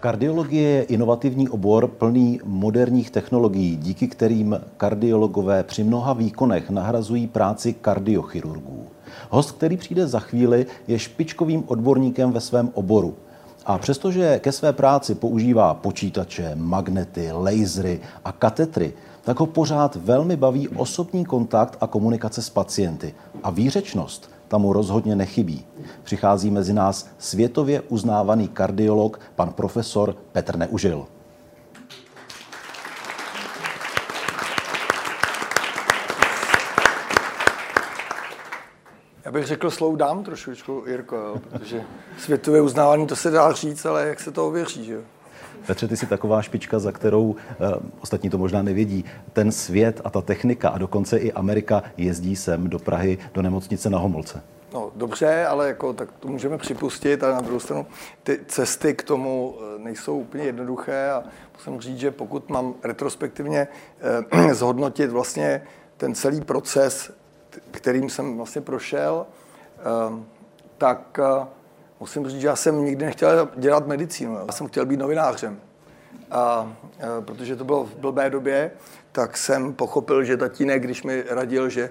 Kardiologie 0.00 0.68
je 0.70 0.82
inovativní 0.82 1.48
obor 1.48 1.88
plný 1.88 2.40
moderních 2.44 3.10
technologií, 3.10 3.76
díky 3.76 4.08
kterým 4.08 4.60
kardiologové 4.76 5.62
při 5.62 5.84
mnoha 5.84 6.12
výkonech 6.12 6.70
nahrazují 6.70 7.26
práci 7.26 7.72
kardiochirurgů. 7.72 8.86
Host, 9.30 9.52
který 9.52 9.76
přijde 9.76 10.06
za 10.06 10.20
chvíli, 10.20 10.66
je 10.88 10.98
špičkovým 10.98 11.64
odborníkem 11.66 12.32
ve 12.32 12.40
svém 12.40 12.70
oboru. 12.74 13.14
A 13.66 13.78
přestože 13.78 14.38
ke 14.38 14.52
své 14.52 14.72
práci 14.72 15.14
používá 15.14 15.74
počítače, 15.74 16.52
magnety, 16.54 17.32
lasery 17.32 18.00
a 18.24 18.32
katetry, 18.32 18.92
tak 19.22 19.40
ho 19.40 19.46
pořád 19.46 19.96
velmi 19.96 20.36
baví 20.36 20.68
osobní 20.68 21.24
kontakt 21.24 21.76
a 21.80 21.86
komunikace 21.86 22.42
s 22.42 22.50
pacienty. 22.50 23.14
A 23.42 23.50
výřečnost 23.50 24.30
tam 24.50 24.60
mu 24.62 24.72
rozhodně 24.72 25.16
nechybí. 25.16 25.66
Přichází 26.02 26.50
mezi 26.50 26.72
nás 26.72 27.10
světově 27.18 27.80
uznávaný 27.80 28.48
kardiolog, 28.48 29.20
pan 29.36 29.52
profesor 29.52 30.16
Petr 30.32 30.56
Neužil. 30.56 31.06
Já 39.24 39.32
bych 39.32 39.46
řekl 39.46 39.70
slow 39.70 39.96
down 39.96 40.24
trošičku, 40.24 40.84
Jirko, 40.86 41.16
jo, 41.16 41.40
protože 41.50 41.84
světově 42.18 42.60
uznávání 42.60 43.06
to 43.06 43.16
se 43.16 43.30
dá 43.30 43.52
říct, 43.52 43.86
ale 43.86 44.08
jak 44.08 44.20
se 44.20 44.30
to 44.30 44.46
ověří, 44.46 44.84
že 44.84 44.92
jo? 44.92 45.02
Petře, 45.66 45.88
ty 45.88 45.96
jsi 45.96 46.06
taková 46.06 46.42
špička, 46.42 46.78
za 46.78 46.92
kterou, 46.92 47.36
eh, 47.50 47.54
ostatní 48.00 48.30
to 48.30 48.38
možná 48.38 48.62
nevědí, 48.62 49.04
ten 49.32 49.52
svět 49.52 50.00
a 50.04 50.10
ta 50.10 50.20
technika 50.20 50.68
a 50.68 50.78
dokonce 50.78 51.18
i 51.18 51.32
Amerika 51.32 51.82
jezdí 51.96 52.36
sem 52.36 52.68
do 52.68 52.78
Prahy, 52.78 53.18
do 53.34 53.42
nemocnice 53.42 53.90
na 53.90 53.98
Homolce. 53.98 54.42
No 54.74 54.90
dobře, 54.96 55.46
ale 55.46 55.68
jako, 55.68 55.92
tak 55.92 56.08
to 56.12 56.28
můžeme 56.28 56.58
připustit, 56.58 57.24
ale 57.24 57.32
na 57.32 57.40
druhou 57.40 57.60
stranu 57.60 57.86
ty 58.22 58.40
cesty 58.46 58.94
k 58.94 59.02
tomu 59.02 59.54
eh, 59.58 59.78
nejsou 59.78 60.18
úplně 60.18 60.44
jednoduché 60.44 61.10
a 61.10 61.24
musím 61.54 61.80
říct, 61.80 61.98
že 61.98 62.10
pokud 62.10 62.48
mám 62.48 62.74
retrospektivně 62.84 63.68
eh, 64.40 64.54
zhodnotit 64.54 65.10
vlastně 65.10 65.62
ten 65.96 66.14
celý 66.14 66.40
proces, 66.40 67.12
kterým 67.70 68.10
jsem 68.10 68.36
vlastně 68.36 68.60
prošel, 68.60 69.26
eh, 69.78 70.24
tak 70.78 71.18
eh, 71.22 71.46
musím 72.00 72.28
říct, 72.28 72.40
že 72.40 72.46
já 72.46 72.56
jsem 72.56 72.84
nikdy 72.84 73.04
nechtěl 73.04 73.48
dělat 73.56 73.86
medicínu. 73.86 74.34
Já 74.46 74.52
jsem 74.52 74.66
chtěl 74.66 74.86
být 74.86 74.96
novinářem. 74.96 75.60
A, 76.30 76.72
e, 76.98 77.20
protože 77.20 77.56
to 77.56 77.64
bylo 77.64 77.84
v 77.84 77.94
blbé 77.94 78.30
době, 78.30 78.70
tak 79.12 79.36
jsem 79.36 79.72
pochopil, 79.72 80.24
že 80.24 80.36
tatínek, 80.36 80.82
když 80.82 81.02
mi 81.02 81.24
radil, 81.28 81.68
že 81.68 81.82
e, 81.82 81.90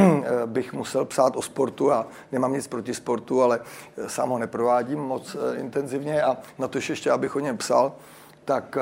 e, 0.00 0.46
bych 0.46 0.72
musel 0.72 1.04
psát 1.04 1.36
o 1.36 1.42
sportu 1.42 1.92
a 1.92 2.06
nemám 2.32 2.52
nic 2.52 2.66
proti 2.66 2.94
sportu, 2.94 3.42
ale 3.42 3.60
sám 4.06 4.28
ho 4.28 4.38
neprovádím 4.38 4.98
moc 4.98 5.36
intenzivně 5.54 6.22
a 6.22 6.36
na 6.58 6.68
to 6.68 6.78
ještě, 6.78 7.10
abych 7.10 7.36
o 7.36 7.40
něm 7.40 7.56
psal, 7.56 7.92
tak, 8.44 8.76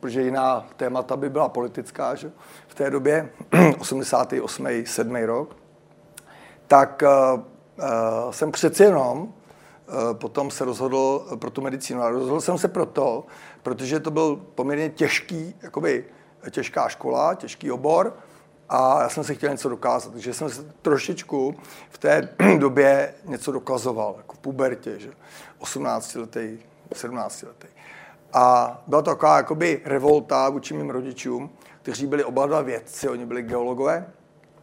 protože 0.00 0.22
jiná 0.22 0.66
témata 0.76 1.16
by 1.16 1.30
byla 1.30 1.48
politická, 1.48 2.14
že? 2.14 2.30
v 2.68 2.74
té 2.74 2.90
době, 2.90 3.28
88. 3.78 4.66
7. 4.84 5.16
rok, 5.16 5.56
tak 6.66 7.02
jsem 8.30 8.52
přeci 8.52 8.82
jenom 8.82 9.32
potom 10.12 10.50
se 10.50 10.64
rozhodl 10.64 11.26
pro 11.36 11.50
tu 11.50 11.60
medicínu. 11.60 12.02
A 12.02 12.10
rozhodl 12.10 12.40
jsem 12.40 12.58
se 12.58 12.68
proto, 12.68 13.26
protože 13.62 14.00
to 14.00 14.10
byl 14.10 14.36
poměrně 14.54 14.90
těžký, 14.90 15.54
jakoby 15.62 16.04
těžká 16.50 16.88
škola, 16.88 17.34
těžký 17.34 17.70
obor 17.70 18.16
a 18.68 19.02
já 19.02 19.08
jsem 19.08 19.24
si 19.24 19.34
chtěl 19.34 19.50
něco 19.50 19.68
dokázat. 19.68 20.12
Takže 20.12 20.34
jsem 20.34 20.50
se 20.50 20.62
trošičku 20.82 21.54
v 21.90 21.98
té 21.98 22.28
době 22.58 23.14
něco 23.24 23.52
dokazoval, 23.52 24.14
jako 24.16 24.34
v 24.34 24.38
pubertě, 24.38 24.98
že 24.98 25.10
18 25.58 26.14
letý, 26.14 26.58
17 26.92 27.42
letý. 27.42 27.66
A 28.32 28.82
byla 28.86 29.02
to 29.02 29.10
taková 29.10 29.36
jakoby 29.36 29.80
revolta 29.84 30.48
vůči 30.48 30.74
mým 30.74 30.90
rodičům, 30.90 31.50
kteří 31.82 32.06
byli 32.06 32.24
oba 32.24 32.46
dva 32.46 32.62
vědci, 32.62 33.08
oni 33.08 33.26
byli 33.26 33.42
geologové, 33.42 34.06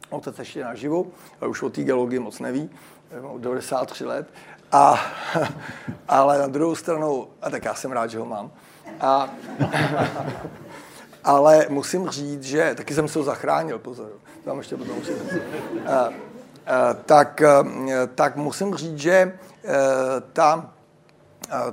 otec 0.10 0.40
ještě 0.40 0.64
naživu, 0.64 1.12
ale 1.42 1.50
už 1.50 1.62
o 1.62 1.70
té 1.70 1.84
geologii 1.84 2.20
moc 2.20 2.40
neví, 2.40 2.70
93 3.38 4.06
let. 4.06 4.28
A, 4.74 5.00
ale 6.08 6.40
na 6.40 6.48
druhou 6.48 6.76
stranu, 6.76 7.28
a 7.42 7.50
tak 7.50 7.66
já 7.66 7.74
jsem 7.74 7.92
rád, 7.92 8.08
že 8.08 8.20
ho 8.20 8.26
mám. 8.26 8.52
A, 9.00 9.30
ale 11.24 11.66
musím 11.70 12.10
říct, 12.10 12.44
že 12.44 12.76
taky 12.76 12.94
jsem 12.94 13.08
se 13.08 13.20
ho 13.20 13.26
zachránil, 13.26 13.80
pozor, 13.80 14.10
tam 14.46 14.58
ještě 14.58 14.78
potom 14.78 14.96
musím 14.96 15.16
a, 15.88 16.10
tak, 17.06 17.42
tak 18.16 18.36
musím 18.36 18.76
říct, 18.76 18.98
že 18.98 19.12
e, 19.12 19.34
ta, 20.34 20.72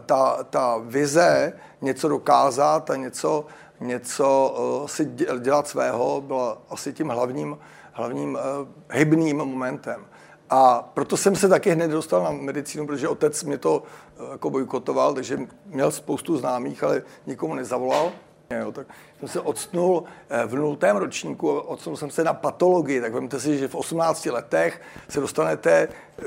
ta, 0.07 0.45
ta 0.51 0.77
vize 0.85 1.53
něco 1.81 2.09
dokázat 2.09 2.91
a 2.91 2.97
něco, 2.97 3.47
něco 3.81 4.55
e, 4.85 4.89
si 4.89 5.05
dělat 5.41 5.69
svého 5.69 6.21
byla 6.21 6.59
asi 6.71 6.93
tím 6.93 7.09
hlavním, 7.09 7.59
hlavním 7.93 8.39
e, 8.39 8.99
hybným 8.99 9.37
momentem. 9.37 10.07
A 10.51 10.91
proto 10.95 11.17
jsem 11.17 11.37
se 11.37 11.49
taky 11.49 11.71
hned 11.71 11.91
dostal 11.91 12.23
na 12.23 12.31
medicínu, 12.31 12.87
protože 12.87 13.09
otec 13.09 13.45
mě 13.45 13.59
to 13.59 13.83
eh, 14.19 14.31
jako 14.31 14.51
bojkotoval, 14.51 15.15
takže 15.15 15.39
měl 15.67 15.91
spoustu 15.91 16.37
známých, 16.37 16.85
ale 16.85 17.03
nikomu 17.27 17.55
nezavolal. 17.55 18.13
Jo, 18.59 18.73
tak 18.73 18.87
jsem 19.19 19.29
se 19.29 19.41
odstnul 19.41 20.05
eh, 20.29 20.47
v 20.47 20.55
nultém 20.55 20.97
ročníku, 20.97 21.59
odstnul 21.59 21.97
jsem 21.97 22.11
se 22.11 22.25
na 22.25 22.35
patologii, 22.35 23.01
tak 23.01 23.13
vemte 23.13 23.41
si, 23.41 23.59
že 23.59 23.69
v 23.69 23.75
18 23.75 24.27
letech 24.27 24.81
se 25.09 25.21
dostanete 25.21 25.89
eh, 26.19 26.25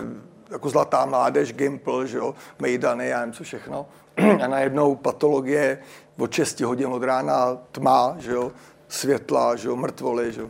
jako 0.52 0.70
zlatá 0.70 1.06
mládež, 1.06 1.54
Gimple, 1.54 2.08
že 2.08 2.18
jo, 2.18 2.36
Mejdany, 2.60 3.08
já 3.08 3.20
nevím 3.20 3.34
co 3.34 3.44
všechno. 3.44 3.86
A 4.44 4.48
najednou 4.48 4.96
patologie 4.96 5.80
od 6.18 6.32
6 6.32 6.60
hodin 6.60 6.88
od 6.88 7.04
rána 7.04 7.58
tma, 7.72 8.16
že 8.20 8.32
jo, 8.32 8.52
světla, 8.88 9.56
že 9.56 9.68
jo, 9.68 9.76
mrtvoly, 9.76 10.32
že 10.32 10.42
jo. 10.42 10.50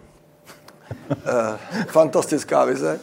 Uh, 1.10 1.86
fantastická 1.88 2.66
vize. 2.66 3.00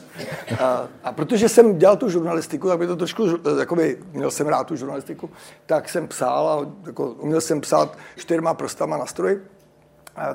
Uh, 0.50 0.58
a 1.04 1.12
protože 1.12 1.48
jsem 1.48 1.78
dělal 1.78 1.96
tu 1.96 2.08
žurnalistiku, 2.08 2.68
tak 2.68 2.78
by 2.78 2.86
to 2.86 2.96
trošku, 2.96 3.26
eh, 3.28 3.60
jakoby, 3.60 3.98
měl 4.12 4.30
jsem 4.30 4.48
rád 4.48 4.66
tu 4.66 4.76
žurnalistiku, 4.76 5.30
tak 5.66 5.88
jsem 5.88 6.08
psal 6.08 6.48
a 6.48 6.86
jako, 6.86 7.06
uměl 7.06 7.40
jsem 7.40 7.60
psát 7.60 7.98
čtyřma 8.16 8.54
prostama 8.54 8.96
na 8.96 9.06
stroji, 9.06 9.36
uh, 9.36 9.42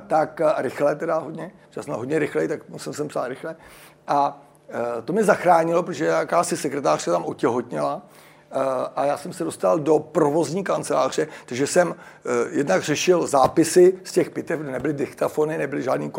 tak 0.07 0.41
uh, 0.43 0.51
rychle 0.57 0.95
teda 0.95 1.17
hodně, 1.17 1.51
časno 1.69 1.97
hodně 1.97 2.19
rychle, 2.19 2.47
tak 2.47 2.69
musel 2.69 2.93
jsem 2.93 3.07
psát 3.07 3.27
rychle. 3.27 3.55
A 4.07 4.41
to 5.05 5.13
mě 5.13 5.23
zachránilo, 5.23 5.83
protože 5.83 6.05
jakási 6.05 6.57
sekretářka 6.57 7.11
tam 7.11 7.25
otěhotněla 7.25 8.01
Eh, 8.01 8.24
a 8.95 9.05
já 9.05 9.17
jsem 9.17 9.33
se 9.33 9.43
dostal 9.43 9.79
do 9.79 9.99
provozní 9.99 10.63
kanceláře, 10.63 11.27
takže 11.45 11.67
jsem 11.67 11.95
eh, 11.95 12.29
jednak 12.51 12.83
řešil 12.83 13.27
zápisy 13.27 13.99
z 14.03 14.11
těch 14.11 14.29
pitev, 14.29 14.59
kde 14.59 14.71
nebyly 14.71 14.93
diktafony, 14.93 15.57
nebyly 15.57 15.83
žádný 15.83 16.11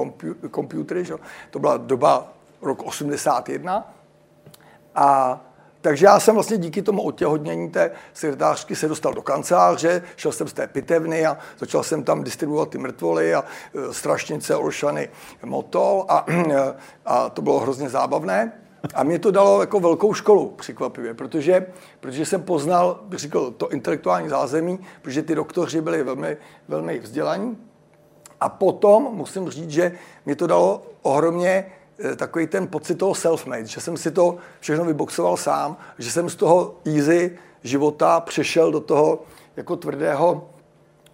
komputery, 0.50 1.04
že? 1.04 1.14
to 1.50 1.58
byla 1.58 1.76
doba 1.76 2.32
rok 2.62 2.82
81. 2.82 3.94
A 4.94 5.40
takže 5.80 6.06
já 6.06 6.20
jsem 6.20 6.34
vlastně 6.34 6.58
díky 6.58 6.82
tomu 6.82 7.02
otěhodnění 7.02 7.70
té 7.70 7.90
sekretářky 8.14 8.76
se 8.76 8.88
dostal 8.88 9.14
do 9.14 9.22
kanceláře, 9.22 10.02
šel 10.16 10.32
jsem 10.32 10.48
z 10.48 10.52
té 10.52 10.66
pitevny 10.66 11.26
a 11.26 11.38
začal 11.58 11.82
jsem 11.82 12.04
tam 12.04 12.24
distribuovat 12.24 12.70
ty 12.70 12.78
mrtvoly 12.78 13.34
a 13.34 13.44
eh, 13.44 13.94
strašnice, 13.94 14.56
olšany, 14.56 15.08
motol 15.44 16.04
a, 16.08 16.26
a 17.06 17.30
to 17.30 17.42
bylo 17.42 17.60
hrozně 17.60 17.88
zábavné. 17.88 18.52
A 18.94 19.02
mě 19.02 19.18
to 19.18 19.30
dalo 19.30 19.60
jako 19.60 19.80
velkou 19.80 20.14
školu, 20.14 20.50
překvapivě, 20.56 21.14
protože, 21.14 21.66
protože 22.00 22.26
jsem 22.26 22.42
poznal, 22.42 23.00
bych 23.02 23.18
řekl, 23.18 23.50
to 23.50 23.68
intelektuální 23.68 24.28
zázemí, 24.28 24.78
protože 25.02 25.22
ty 25.22 25.34
doktoři 25.34 25.80
byli 25.80 26.02
velmi, 26.02 26.36
velmi 26.68 26.98
vzdělaní. 26.98 27.58
A 28.40 28.48
potom 28.48 29.08
musím 29.12 29.50
říct, 29.50 29.70
že 29.70 29.92
mě 30.26 30.36
to 30.36 30.46
dalo 30.46 30.82
ohromně 31.02 31.66
eh, 31.98 32.16
takový 32.16 32.46
ten 32.46 32.68
pocit 32.68 32.94
toho 32.94 33.12
self-made, 33.12 33.64
že 33.64 33.80
jsem 33.80 33.96
si 33.96 34.10
to 34.10 34.36
všechno 34.60 34.84
vyboxoval 34.84 35.36
sám, 35.36 35.76
že 35.98 36.10
jsem 36.10 36.30
z 36.30 36.36
toho 36.36 36.74
easy 36.84 37.38
života 37.62 38.20
přešel 38.20 38.72
do 38.72 38.80
toho 38.80 39.22
jako 39.56 39.76
tvrdého 39.76 40.50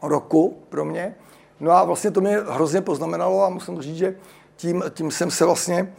roku 0.02 0.58
pro 0.68 0.84
mě. 0.84 1.14
No 1.60 1.70
a 1.72 1.84
vlastně 1.84 2.10
to 2.10 2.20
mě 2.20 2.38
hrozně 2.48 2.80
poznamenalo 2.80 3.42
a 3.42 3.48
musím 3.48 3.82
říct, 3.82 3.96
že 3.96 4.16
tím, 4.56 4.84
tím 4.90 5.10
jsem 5.10 5.30
se 5.30 5.44
vlastně 5.44 5.94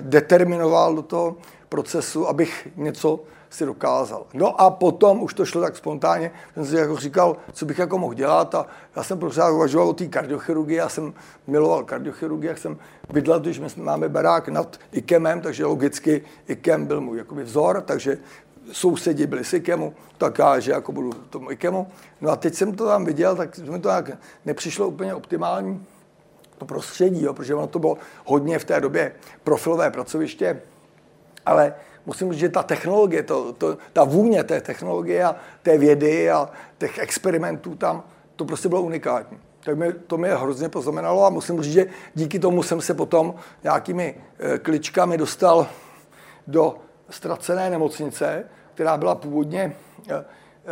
determinoval 0.00 0.94
do 0.94 1.02
toho 1.02 1.36
procesu, 1.68 2.28
abych 2.28 2.68
něco 2.76 3.20
si 3.50 3.66
dokázal. 3.66 4.26
No 4.34 4.60
a 4.60 4.70
potom 4.70 5.22
už 5.22 5.34
to 5.34 5.44
šlo 5.44 5.60
tak 5.60 5.76
spontánně, 5.76 6.30
jsem 6.54 6.66
si 6.66 6.76
jako 6.76 6.96
říkal, 6.96 7.36
co 7.52 7.66
bych 7.66 7.78
jako 7.78 7.98
mohl 7.98 8.14
dělat 8.14 8.54
a 8.54 8.66
já 8.96 9.02
jsem 9.02 9.18
pořád 9.18 9.50
uvažoval 9.50 9.88
o 9.88 9.92
té 9.92 10.06
kardiochirurgii, 10.06 10.76
já 10.76 10.88
jsem 10.88 11.14
miloval 11.46 11.84
kardiochirurgii, 11.84 12.48
jak 12.48 12.58
jsem 12.58 12.76
bydlel, 13.12 13.40
když 13.40 13.58
my 13.58 13.68
máme 13.76 14.08
barák 14.08 14.48
nad 14.48 14.76
IKEMem, 14.92 15.40
takže 15.40 15.64
logicky 15.64 16.22
IKEM 16.48 16.86
byl 16.86 17.00
můj 17.00 17.18
jakoby 17.18 17.42
vzor, 17.42 17.80
takže 17.80 18.18
sousedi 18.72 19.26
byli 19.26 19.44
z 19.44 19.52
IKEMu, 19.52 19.94
tak 20.18 20.38
já, 20.38 20.58
že 20.58 20.72
jako 20.72 20.92
budu 20.92 21.12
tomu 21.12 21.50
IKEMu. 21.50 21.88
No 22.20 22.30
a 22.30 22.36
teď 22.36 22.54
jsem 22.54 22.74
to 22.74 22.86
tam 22.86 23.04
viděl, 23.04 23.36
tak 23.36 23.58
mi 23.58 23.80
to 23.80 23.88
tak 23.88 24.10
nepřišlo 24.44 24.88
úplně 24.88 25.14
optimální 25.14 25.86
to 26.58 26.64
prostředí, 26.64 27.22
jo, 27.22 27.34
protože 27.34 27.54
ono 27.54 27.66
to 27.66 27.78
bylo 27.78 27.98
hodně 28.24 28.58
v 28.58 28.64
té 28.64 28.80
době 28.80 29.12
profilové 29.44 29.90
pracoviště, 29.90 30.62
ale 31.46 31.74
musím 32.06 32.32
říct, 32.32 32.40
že 32.40 32.48
ta 32.48 32.62
technologie, 32.62 33.22
to, 33.22 33.52
to, 33.52 33.78
ta 33.92 34.04
vůně 34.04 34.44
té 34.44 34.60
technologie 34.60 35.24
a 35.24 35.36
té 35.62 35.78
vědy 35.78 36.30
a 36.30 36.50
těch 36.78 36.98
experimentů 36.98 37.74
tam, 37.74 38.04
to 38.36 38.44
prostě 38.44 38.68
bylo 38.68 38.82
unikátní. 38.82 39.38
Tak 39.64 39.76
mě, 39.76 39.92
to 39.92 40.18
mě 40.18 40.34
hrozně 40.34 40.68
poznamenalo 40.68 41.24
a 41.24 41.30
musím 41.30 41.62
říct, 41.62 41.72
že 41.72 41.86
díky 42.14 42.38
tomu 42.38 42.62
jsem 42.62 42.80
se 42.80 42.94
potom 42.94 43.34
nějakými 43.62 44.14
e, 44.38 44.58
kličkami 44.58 45.18
dostal 45.18 45.66
do 46.46 46.76
ztracené 47.10 47.70
nemocnice, 47.70 48.44
která 48.74 48.96
byla 48.96 49.14
původně 49.14 49.76
e, 50.08 50.24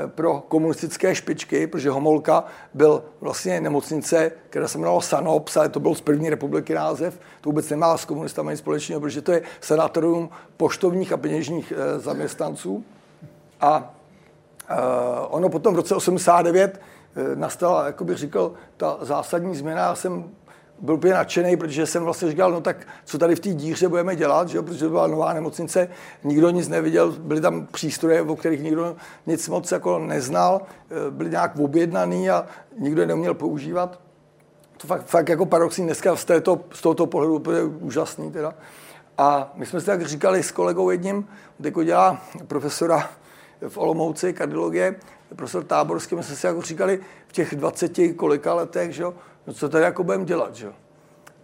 pro 0.06 0.40
komunistické 0.48 1.14
špičky, 1.14 1.66
protože 1.66 1.90
Homolka 1.90 2.44
byl 2.74 3.04
vlastně 3.20 3.60
nemocnice, 3.60 4.32
která 4.50 4.68
se 4.68 4.78
jmenovala 4.78 5.00
Sanops, 5.00 5.56
ale 5.56 5.68
to 5.68 5.80
byl 5.80 5.94
z 5.94 6.00
první 6.00 6.30
republiky 6.30 6.74
název, 6.74 7.18
to 7.40 7.48
vůbec 7.48 7.70
nemá 7.70 7.96
s 7.96 8.04
komunistami 8.04 8.50
nic 8.50 8.58
společného, 8.58 9.00
protože 9.00 9.22
to 9.22 9.32
je 9.32 9.42
sanatorium 9.60 10.30
poštovních 10.56 11.12
a 11.12 11.16
peněžních 11.16 11.72
eh, 11.76 11.98
zaměstnanců. 11.98 12.84
A 13.60 13.94
eh, 14.68 14.74
ono 15.28 15.48
potom 15.48 15.74
v 15.74 15.76
roce 15.76 15.94
89 15.94 16.80
eh, 17.16 17.36
nastala, 17.36 17.86
jak 17.86 18.02
bych 18.02 18.18
říkal, 18.18 18.52
ta 18.76 18.98
zásadní 19.00 19.56
změna. 19.56 19.80
Já 19.80 19.94
jsem 19.94 20.30
byl 20.80 20.94
úplně 20.94 21.14
nadšený, 21.14 21.56
protože 21.56 21.86
jsem 21.86 22.04
vlastně 22.04 22.30
říkal, 22.30 22.52
no 22.52 22.60
tak 22.60 22.86
co 23.04 23.18
tady 23.18 23.36
v 23.36 23.40
té 23.40 23.48
díře 23.48 23.88
budeme 23.88 24.16
dělat, 24.16 24.48
že 24.48 24.56
jo? 24.56 24.62
protože 24.62 24.84
to 24.84 24.90
byla 24.90 25.06
nová 25.06 25.32
nemocnice, 25.32 25.88
nikdo 26.24 26.50
nic 26.50 26.68
neviděl, 26.68 27.12
byly 27.12 27.40
tam 27.40 27.66
přístroje, 27.66 28.22
o 28.22 28.36
kterých 28.36 28.62
nikdo 28.62 28.96
nic 29.26 29.48
moc 29.48 29.72
jako 29.72 29.98
neznal, 29.98 30.60
eh, 30.90 31.10
byly 31.10 31.30
nějak 31.30 31.58
objednaný 31.58 32.30
a 32.30 32.46
nikdo 32.78 33.00
je 33.00 33.06
neuměl 33.06 33.34
používat. 33.34 34.00
To 34.76 34.86
fakt, 34.86 35.06
fakt 35.06 35.28
jako 35.28 35.46
paradoxní 35.46 35.84
dneska 35.84 36.16
z, 36.16 36.24
této, 36.24 36.60
z 36.72 36.82
tohoto 36.82 37.06
pohledu 37.06 37.34
úplně 37.34 37.62
úžasný 37.62 38.32
teda. 38.32 38.54
A 39.18 39.52
my 39.54 39.66
jsme 39.66 39.80
si 39.80 39.86
tak 39.86 40.06
říkali 40.06 40.42
s 40.42 40.50
kolegou 40.50 40.90
jedním, 40.90 41.28
teď 41.62 41.74
dělá 41.84 42.22
profesora 42.46 43.10
v 43.68 43.78
Olomouci 43.78 44.32
kardiologie, 44.32 44.94
profesor 45.36 45.64
Táborský, 45.64 46.14
my 46.14 46.22
jsme 46.22 46.36
si 46.36 46.46
jako 46.46 46.62
říkali 46.62 47.00
v 47.26 47.32
těch 47.32 47.54
20 47.54 47.98
kolika 48.16 48.54
letech, 48.54 48.92
že 48.92 49.04
no 49.46 49.52
co 49.52 49.68
tady 49.68 49.84
jako 49.84 50.04
budeme 50.04 50.24
dělat, 50.24 50.54
že? 50.54 50.72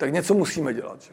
tak 0.01 0.13
něco 0.13 0.35
musíme 0.35 0.75
dělat. 0.75 1.03
Že? 1.03 1.11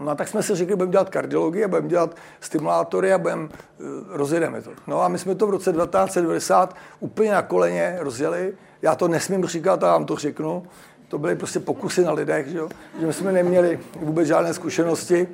No 0.00 0.10
a 0.10 0.14
tak 0.14 0.28
jsme 0.28 0.42
si 0.42 0.54
řekli, 0.54 0.76
budeme 0.76 0.92
dělat 0.92 1.10
kardiologii 1.10 1.64
a 1.64 1.68
budeme 1.68 1.88
dělat 1.88 2.16
stimulátory 2.40 3.12
a 3.12 3.18
budeme, 3.18 3.48
eh, 3.52 3.84
rozjedeme 4.08 4.62
to. 4.62 4.70
No 4.86 5.02
a 5.02 5.08
my 5.08 5.18
jsme 5.18 5.34
to 5.34 5.46
v 5.46 5.50
roce 5.50 5.72
1990 5.72 6.76
úplně 7.00 7.32
na 7.32 7.42
koleně 7.42 7.96
rozjeli. 8.00 8.54
Já 8.82 8.94
to 8.94 9.08
nesmím 9.08 9.46
říkat 9.46 9.84
a 9.84 9.86
vám 9.86 10.04
to 10.04 10.16
řeknu. 10.16 10.66
To 11.08 11.18
byly 11.18 11.36
prostě 11.36 11.60
pokusy 11.60 12.04
na 12.04 12.12
lidech, 12.12 12.48
že, 12.48 12.58
jo? 12.58 12.68
že 13.00 13.06
my 13.06 13.12
jsme 13.12 13.32
neměli 13.32 13.80
vůbec 14.00 14.26
žádné 14.26 14.54
zkušenosti. 14.54 15.28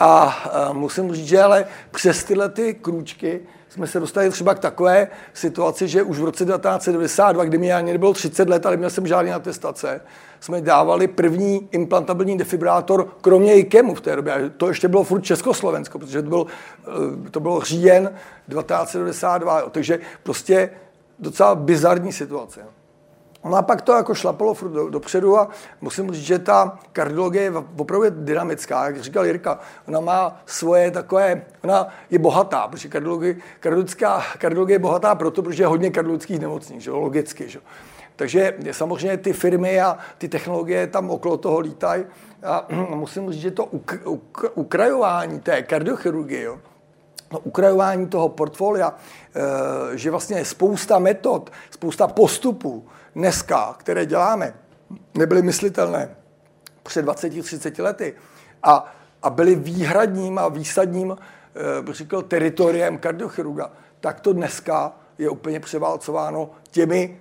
A, 0.00 0.22
a 0.22 0.72
musím 0.72 1.14
říct, 1.14 1.26
že 1.26 1.42
ale 1.42 1.66
přes 1.90 2.24
tyhle 2.24 2.48
ty 2.48 2.74
krůčky 2.74 3.40
jsme 3.68 3.86
se 3.86 4.00
dostali 4.00 4.30
třeba 4.30 4.54
k 4.54 4.58
takové 4.58 5.08
situaci, 5.34 5.88
že 5.88 6.02
už 6.02 6.18
v 6.18 6.24
roce 6.24 6.44
1992, 6.44 7.44
kdy 7.44 7.58
mi 7.58 7.72
ani 7.72 7.92
nebylo 7.92 8.12
30 8.12 8.48
let, 8.48 8.66
ale 8.66 8.76
měl 8.76 8.90
jsem 8.90 9.06
žádný 9.06 9.32
atestace, 9.32 10.00
jsme 10.40 10.60
dávali 10.60 11.08
první 11.08 11.68
implantabilní 11.72 12.38
defibrátor, 12.38 13.08
kromě 13.20 13.54
IKEMu 13.54 13.94
v 13.94 14.00
té 14.00 14.16
době. 14.16 14.52
To 14.56 14.68
ještě 14.68 14.88
bylo 14.88 15.04
furt 15.04 15.20
Československo, 15.20 15.98
protože 15.98 16.22
to, 16.22 16.28
byl, 16.28 16.46
eh, 17.26 17.30
to 17.30 17.40
bylo 17.40 17.60
říjen 17.60 18.10
1992. 18.48 19.70
Takže 19.70 19.98
prostě 20.22 20.70
docela 21.18 21.54
bizarní 21.54 22.12
situace. 22.12 22.60
No 23.50 23.56
a 23.56 23.62
pak 23.62 23.82
to 23.82 23.92
jako 23.92 24.14
šlapalo 24.14 24.54
furt 24.54 24.70
do, 24.70 24.88
dopředu 24.88 25.38
a 25.38 25.48
musím 25.80 26.12
říct, 26.12 26.24
že 26.24 26.38
ta 26.38 26.78
kardiologie 26.92 27.44
je 27.44 27.52
opravdu 27.78 28.06
dynamická. 28.10 28.86
Jak 28.86 29.00
říkal 29.00 29.26
Jirka, 29.26 29.58
ona 29.88 30.00
má 30.00 30.40
svoje 30.46 30.90
takové, 30.90 31.42
ona 31.64 31.88
je 32.10 32.18
bohatá, 32.18 32.68
protože 32.68 32.88
kardiologie, 32.88 33.36
kardiologická, 33.60 34.22
kardiologie 34.38 34.74
je 34.74 34.78
bohatá 34.78 35.14
proto, 35.14 35.42
protože 35.42 35.62
je 35.62 35.66
hodně 35.66 35.90
kardiologických 35.90 36.40
nemocných, 36.40 36.82
že, 36.82 36.90
logicky. 36.90 37.48
Že. 37.48 37.60
Takže 38.16 38.54
samozřejmě 38.72 39.16
ty 39.16 39.32
firmy 39.32 39.80
a 39.80 39.98
ty 40.18 40.28
technologie 40.28 40.86
tam 40.86 41.10
okolo 41.10 41.36
toho 41.36 41.58
lítají. 41.58 42.04
A 42.42 42.66
musím 42.94 43.32
říct, 43.32 43.42
že 43.42 43.50
to 43.50 43.64
uk, 43.64 43.98
uk, 44.04 44.44
ukrajování 44.54 45.40
té 45.40 45.62
kardiochirurgie, 45.62 46.42
jo, 46.42 46.58
no, 47.32 47.38
ukrajování 47.38 48.06
toho 48.06 48.28
portfolia, 48.28 48.94
e, 49.94 49.98
že 49.98 50.10
vlastně 50.10 50.44
spousta 50.44 50.98
metod, 50.98 51.50
spousta 51.70 52.06
postupů, 52.06 52.86
dneska, 53.16 53.74
které 53.78 54.06
děláme, 54.06 54.54
nebyly 55.14 55.42
myslitelné 55.42 56.16
před 56.82 57.06
20-30 57.06 57.82
lety 57.82 58.14
a, 58.62 58.94
a 59.22 59.30
byly 59.30 59.54
výhradním 59.54 60.38
a 60.38 60.48
výsadním 60.48 61.16
e, 61.90 61.92
říkal, 61.92 62.22
teritoriem 62.22 62.98
kardiochirurga, 62.98 63.70
tak 64.00 64.20
to 64.20 64.32
dneska 64.32 64.92
je 65.18 65.30
úplně 65.30 65.60
převálcováno 65.60 66.50
těmi 66.70 67.20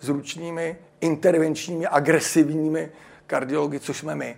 zručnými, 0.00 0.76
intervenčními, 1.00 1.86
agresivními 1.86 2.92
kardiology, 3.26 3.80
což 3.80 3.98
jsme 3.98 4.14
my. 4.14 4.36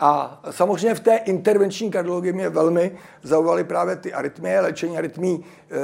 A 0.00 0.42
samozřejmě 0.50 0.94
v 0.94 1.00
té 1.00 1.16
intervenční 1.16 1.90
kardiologii 1.90 2.32
mě 2.32 2.48
velmi 2.48 2.92
zaujaly 3.22 3.64
právě 3.64 3.96
ty 3.96 4.12
arytmie. 4.12 4.60
Léčení 4.60 4.98
arytmí 4.98 5.44
eh, 5.70 5.76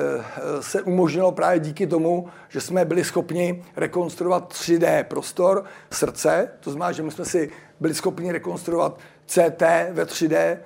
se 0.63 0.83
umožnilo 0.83 1.33
právě 1.33 1.59
díky 1.59 1.87
tomu, 1.87 2.29
že 2.49 2.61
jsme 2.61 2.85
byli 2.85 3.05
schopni 3.05 3.65
rekonstruovat 3.77 4.53
3D 4.53 5.05
prostor 5.05 5.65
srdce. 5.91 6.51
To 6.61 6.71
znamená, 6.71 6.93
že 6.93 7.03
my 7.03 7.11
jsme 7.11 7.25
si 7.25 7.51
byli 7.81 7.95
schopni 7.95 8.33
rekonstruovat 8.33 8.99
CT 9.27 9.63
ve 9.91 10.05
3D 10.05 10.37
Eh, 10.37 10.59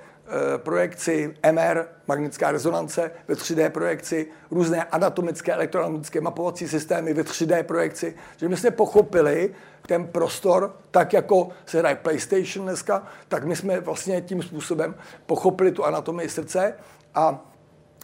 projekci 0.57 1.35
MR, 1.53 1.85
magnetická 2.07 2.51
rezonance 2.51 3.11
ve 3.29 3.35
3D 3.35 3.71
projekci, 3.71 4.27
různé 4.51 4.85
anatomické, 4.85 5.53
elektroanatomické 5.53 6.21
mapovací 6.21 6.69
systémy 6.69 7.15
ve 7.15 7.23
3D 7.23 7.63
projekci, 7.63 8.15
že 8.37 8.49
my 8.49 8.57
jsme 8.57 8.71
pochopili 8.71 9.55
ten 9.87 10.07
prostor, 10.07 10.77
tak 10.91 11.13
jako 11.13 11.49
se 11.67 11.79
hraje 11.79 11.95
PlayStation 11.95 12.67
dneska, 12.67 13.07
tak 13.29 13.45
my 13.45 13.57
jsme 13.57 13.81
vlastně 13.81 14.21
tím 14.21 14.43
způsobem 14.43 14.95
pochopili 15.27 15.73
tu 15.73 15.85
anatomii 15.85 16.29
srdce 16.29 16.75
a 17.15 17.51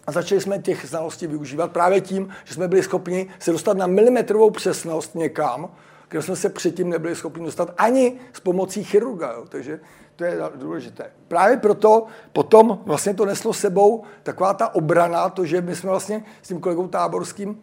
a 0.06 0.12
začali 0.12 0.40
jsme 0.40 0.58
těch 0.58 0.86
znalostí 0.86 1.26
využívat 1.26 1.72
právě 1.72 2.00
tím, 2.00 2.28
že 2.44 2.54
jsme 2.54 2.68
byli 2.68 2.82
schopni 2.82 3.30
se 3.38 3.52
dostat 3.52 3.76
na 3.76 3.86
milimetrovou 3.86 4.50
přesnost 4.50 5.14
někam, 5.14 5.70
kde 6.08 6.22
jsme 6.22 6.36
se 6.36 6.48
předtím 6.48 6.90
nebyli 6.90 7.16
schopni 7.16 7.44
dostat 7.44 7.74
ani 7.78 8.20
s 8.32 8.40
pomocí 8.40 8.84
chirurga. 8.84 9.32
Jo. 9.32 9.44
Takže 9.48 9.80
to 10.20 10.24
je 10.24 10.38
důležité. 10.54 11.10
Právě 11.28 11.56
proto 11.56 12.06
potom 12.32 12.78
vlastně 12.86 13.14
to 13.14 13.24
neslo 13.24 13.52
sebou 13.52 14.04
taková 14.22 14.54
ta 14.54 14.74
obrana, 14.74 15.28
to, 15.28 15.44
že 15.44 15.60
my 15.60 15.76
jsme 15.76 15.90
vlastně 15.90 16.24
s 16.42 16.48
tím 16.48 16.60
kolegou 16.60 16.88
Táborským 16.88 17.62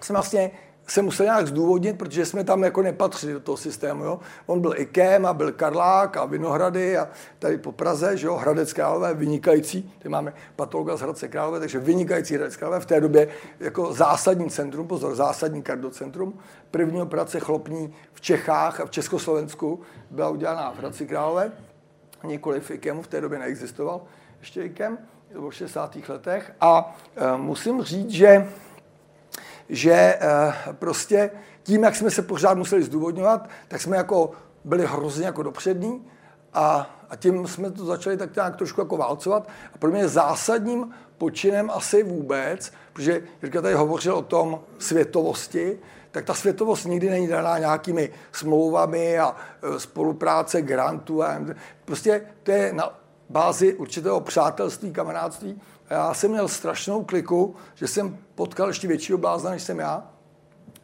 jsme 0.00 0.12
vlastně 0.12 0.50
se 0.86 1.02
museli 1.02 1.26
nějak 1.26 1.46
zdůvodnit, 1.46 1.98
protože 1.98 2.26
jsme 2.26 2.44
tam 2.44 2.64
jako 2.64 2.82
nepatřili 2.82 3.32
do 3.32 3.40
toho 3.40 3.56
systému. 3.56 4.04
Jo. 4.04 4.20
On 4.46 4.60
byl 4.60 4.74
IKEM 4.76 5.26
a 5.26 5.34
byl 5.34 5.52
Karlák 5.52 6.16
a 6.16 6.24
Vinohrady 6.24 6.98
a 6.98 7.08
tady 7.38 7.58
po 7.58 7.72
Praze, 7.72 8.16
že 8.16 8.26
jo, 8.26 8.34
Hradec 8.34 8.72
Králové, 8.72 9.14
vynikající, 9.14 9.92
tady 9.98 10.08
máme 10.08 10.32
patologa 10.56 10.96
z 10.96 11.00
Hradce 11.00 11.28
Králové, 11.28 11.60
takže 11.60 11.78
vynikající 11.78 12.34
Hradec 12.34 12.56
Králové, 12.56 12.80
v 12.80 12.86
té 12.86 13.00
době 13.00 13.28
jako 13.60 13.92
zásadní 13.92 14.50
centrum, 14.50 14.88
pozor, 14.88 15.14
zásadní 15.14 15.62
kardocentrum. 15.62 16.38
První 16.70 17.02
operace 17.02 17.40
chlopní 17.40 17.94
v 18.12 18.20
Čechách 18.20 18.80
a 18.80 18.86
v 18.86 18.90
Československu 18.90 19.80
byla 20.10 20.28
udělána 20.28 20.72
v 20.72 20.78
Hradci 20.78 21.06
Králové 21.06 21.52
nikoli 22.24 22.60
v 22.60 22.70
IKEMu, 22.70 23.02
v 23.02 23.06
té 23.06 23.20
době 23.20 23.38
neexistoval 23.38 24.00
ještě 24.40 24.62
IKEM, 24.62 24.98
v 25.34 25.50
60. 25.50 25.96
letech. 26.08 26.52
A 26.60 26.96
e, 27.16 27.36
musím 27.36 27.82
říct, 27.82 28.10
že, 28.10 28.48
že 29.68 29.92
e, 29.92 30.18
prostě 30.72 31.30
tím, 31.62 31.82
jak 31.82 31.96
jsme 31.96 32.10
se 32.10 32.22
pořád 32.22 32.58
museli 32.58 32.82
zdůvodňovat, 32.82 33.48
tak 33.68 33.80
jsme 33.80 33.96
jako 33.96 34.30
byli 34.64 34.86
hrozně 34.86 35.26
jako 35.26 35.42
dopřední 35.42 36.06
a, 36.54 36.90
a 37.10 37.16
tím 37.16 37.46
jsme 37.46 37.70
to 37.70 37.84
začali 37.84 38.16
tak 38.16 38.36
nějak 38.36 38.56
trošku 38.56 38.80
jako 38.80 38.96
válcovat. 38.96 39.48
A 39.74 39.78
pro 39.78 39.90
mě 39.90 40.08
zásadním 40.08 40.94
počinem 41.18 41.70
asi 41.70 42.02
vůbec, 42.02 42.72
protože 42.92 43.22
Jirka 43.42 43.62
tady 43.62 43.74
hovořil 43.74 44.14
o 44.14 44.22
tom 44.22 44.60
světovosti, 44.78 45.78
tak 46.10 46.24
ta 46.24 46.34
světovost 46.34 46.84
nikdy 46.84 47.10
není 47.10 47.28
daná 47.28 47.58
nějakými 47.58 48.10
smlouvami 48.32 49.18
a 49.18 49.36
e, 49.62 49.80
spolupráce 49.80 50.62
grantů. 50.62 51.22
A 51.22 51.40
prostě 51.84 52.22
to 52.42 52.50
je 52.50 52.72
na 52.72 52.98
bázi 53.28 53.74
určitého 53.74 54.20
přátelství, 54.20 54.92
kamarádství. 54.92 55.60
já 55.90 56.14
jsem 56.14 56.30
měl 56.30 56.48
strašnou 56.48 57.04
kliku, 57.04 57.56
že 57.74 57.88
jsem 57.88 58.18
potkal 58.34 58.68
ještě 58.68 58.88
většího 58.88 59.18
blázna, 59.18 59.50
než 59.50 59.62
jsem 59.62 59.78
já, 59.78 60.10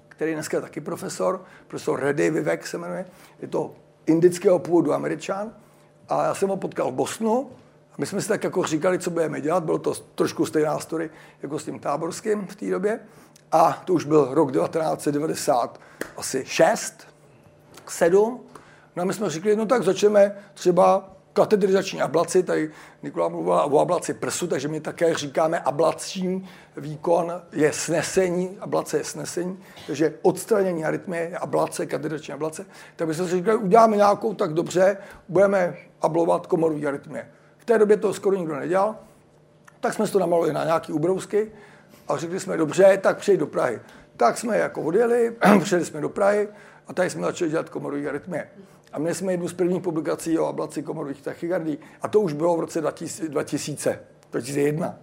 který 0.09 0.35
dneska 0.35 0.57
je 0.57 0.61
taky 0.61 0.81
profesor, 0.81 1.45
profesor 1.67 2.01
Reddy 2.01 2.31
Vivek 2.31 2.67
se 2.67 2.79
jmenuje. 2.79 3.07
Je 3.43 3.49
to 3.49 3.75
indického 4.07 4.59
původu 4.59 4.93
američan. 4.93 5.53
A 6.09 6.25
já 6.25 6.35
jsem 6.35 6.49
ho 6.49 6.57
potkal 6.57 6.91
v 6.91 6.95
Bosnu. 6.95 7.51
A 7.95 7.97
my 7.99 8.07
jsme 8.07 8.21
si 8.21 8.29
tak 8.29 8.45
jako 8.45 8.63
říkali, 8.63 8.99
co 8.99 9.11
budeme 9.11 9.41
dělat. 9.41 9.65
Bylo 9.65 9.79
to 9.79 9.95
trošku 9.95 10.47
stejná 10.47 10.79
story 10.79 11.11
jako 11.43 11.59
s 11.59 11.65
tím 11.65 11.79
táborským 11.79 12.47
v 12.47 12.57
té 12.57 12.71
době. 12.71 13.01
A 13.53 13.83
to 13.85 13.93
už 13.93 14.05
byl 14.05 14.29
rok 14.35 14.53
1990, 14.53 15.81
asi 16.17 16.45
6, 16.47 17.07
7. 17.89 18.41
No 18.97 19.03
a 19.03 19.05
my 19.05 19.15
jsme 19.15 19.31
řekli, 19.31 19.57
no 19.57 19.67
tak 19.67 19.83
začneme 19.83 20.37
třeba 20.55 21.11
katedrizační 21.33 22.03
ablaci, 22.03 22.43
tady 22.43 22.71
Nikola 23.03 23.29
mluvila 23.29 23.65
o 23.65 23.79
ablaci 23.79 24.15
prsu, 24.15 24.47
takže 24.47 24.69
my 24.69 24.81
také 24.81 25.15
říkáme 25.15 25.61
ablační 25.61 26.49
výkon 26.77 27.43
je 27.53 27.73
snesení, 27.73 28.59
ablace 28.61 28.99
je 28.99 29.05
snesení, 29.05 29.59
takže 29.87 30.15
odstranění 30.23 30.85
arytmie 30.85 31.23
je 31.23 31.39
ablace, 31.39 31.87
katedrizační 31.87 32.35
ablace. 32.35 32.67
Tak 32.97 33.09
my 33.09 33.15
jsme 33.15 33.25
si 33.25 33.37
říkali, 33.37 33.57
uděláme 33.57 33.97
nějakou, 33.97 34.35
tak 34.35 34.53
dobře, 34.53 34.97
budeme 35.29 35.77
ablovat 36.01 36.47
komorový 36.47 36.87
arytmie. 36.87 37.31
V 37.65 37.67
té 37.67 37.79
době 37.79 37.97
to 37.97 38.15
skoro 38.15 38.37
nikdo 38.37 38.57
nedělal, 38.57 38.97
tak 39.81 39.95
jsme 39.95 40.09
to 40.09 40.19
namalovali 40.19 40.53
na 40.53 40.65
nějaký 40.65 40.93
ubrousky 40.93 41.53
a 42.09 42.17
řekli 42.17 42.41
jsme, 42.41 42.57
dobře, 42.57 42.99
tak 43.03 43.19
přejď 43.19 43.41
do 43.41 43.47
Prahy. 43.47 43.81
Tak 44.17 44.39
jsme 44.39 44.59
jako 44.59 44.83
odjeli, 44.83 45.37
přijeli 45.61 45.85
jsme 45.85 46.01
do 46.01 46.09
Prahy 46.09 46.49
a 46.87 46.93
tady 46.93 47.11
jsme 47.11 47.23
začali 47.23 47.51
dělat 47.51 47.69
komorový 47.69 48.09
arytmie. 48.09 48.51
A 48.93 48.99
měli 48.99 49.15
jsme 49.15 49.33
jednu 49.33 49.49
z 49.49 49.53
prvních 49.53 49.83
publikací 49.83 50.39
o 50.39 50.47
ablaci 50.47 50.83
komorových 50.83 51.23
tachykardí 51.23 51.79
a 52.03 52.09
to 52.09 52.21
už 52.21 52.33
bylo 52.33 52.57
v 52.57 52.61
roce 52.61 52.81
2000, 52.81 53.29
2001. 53.29 54.99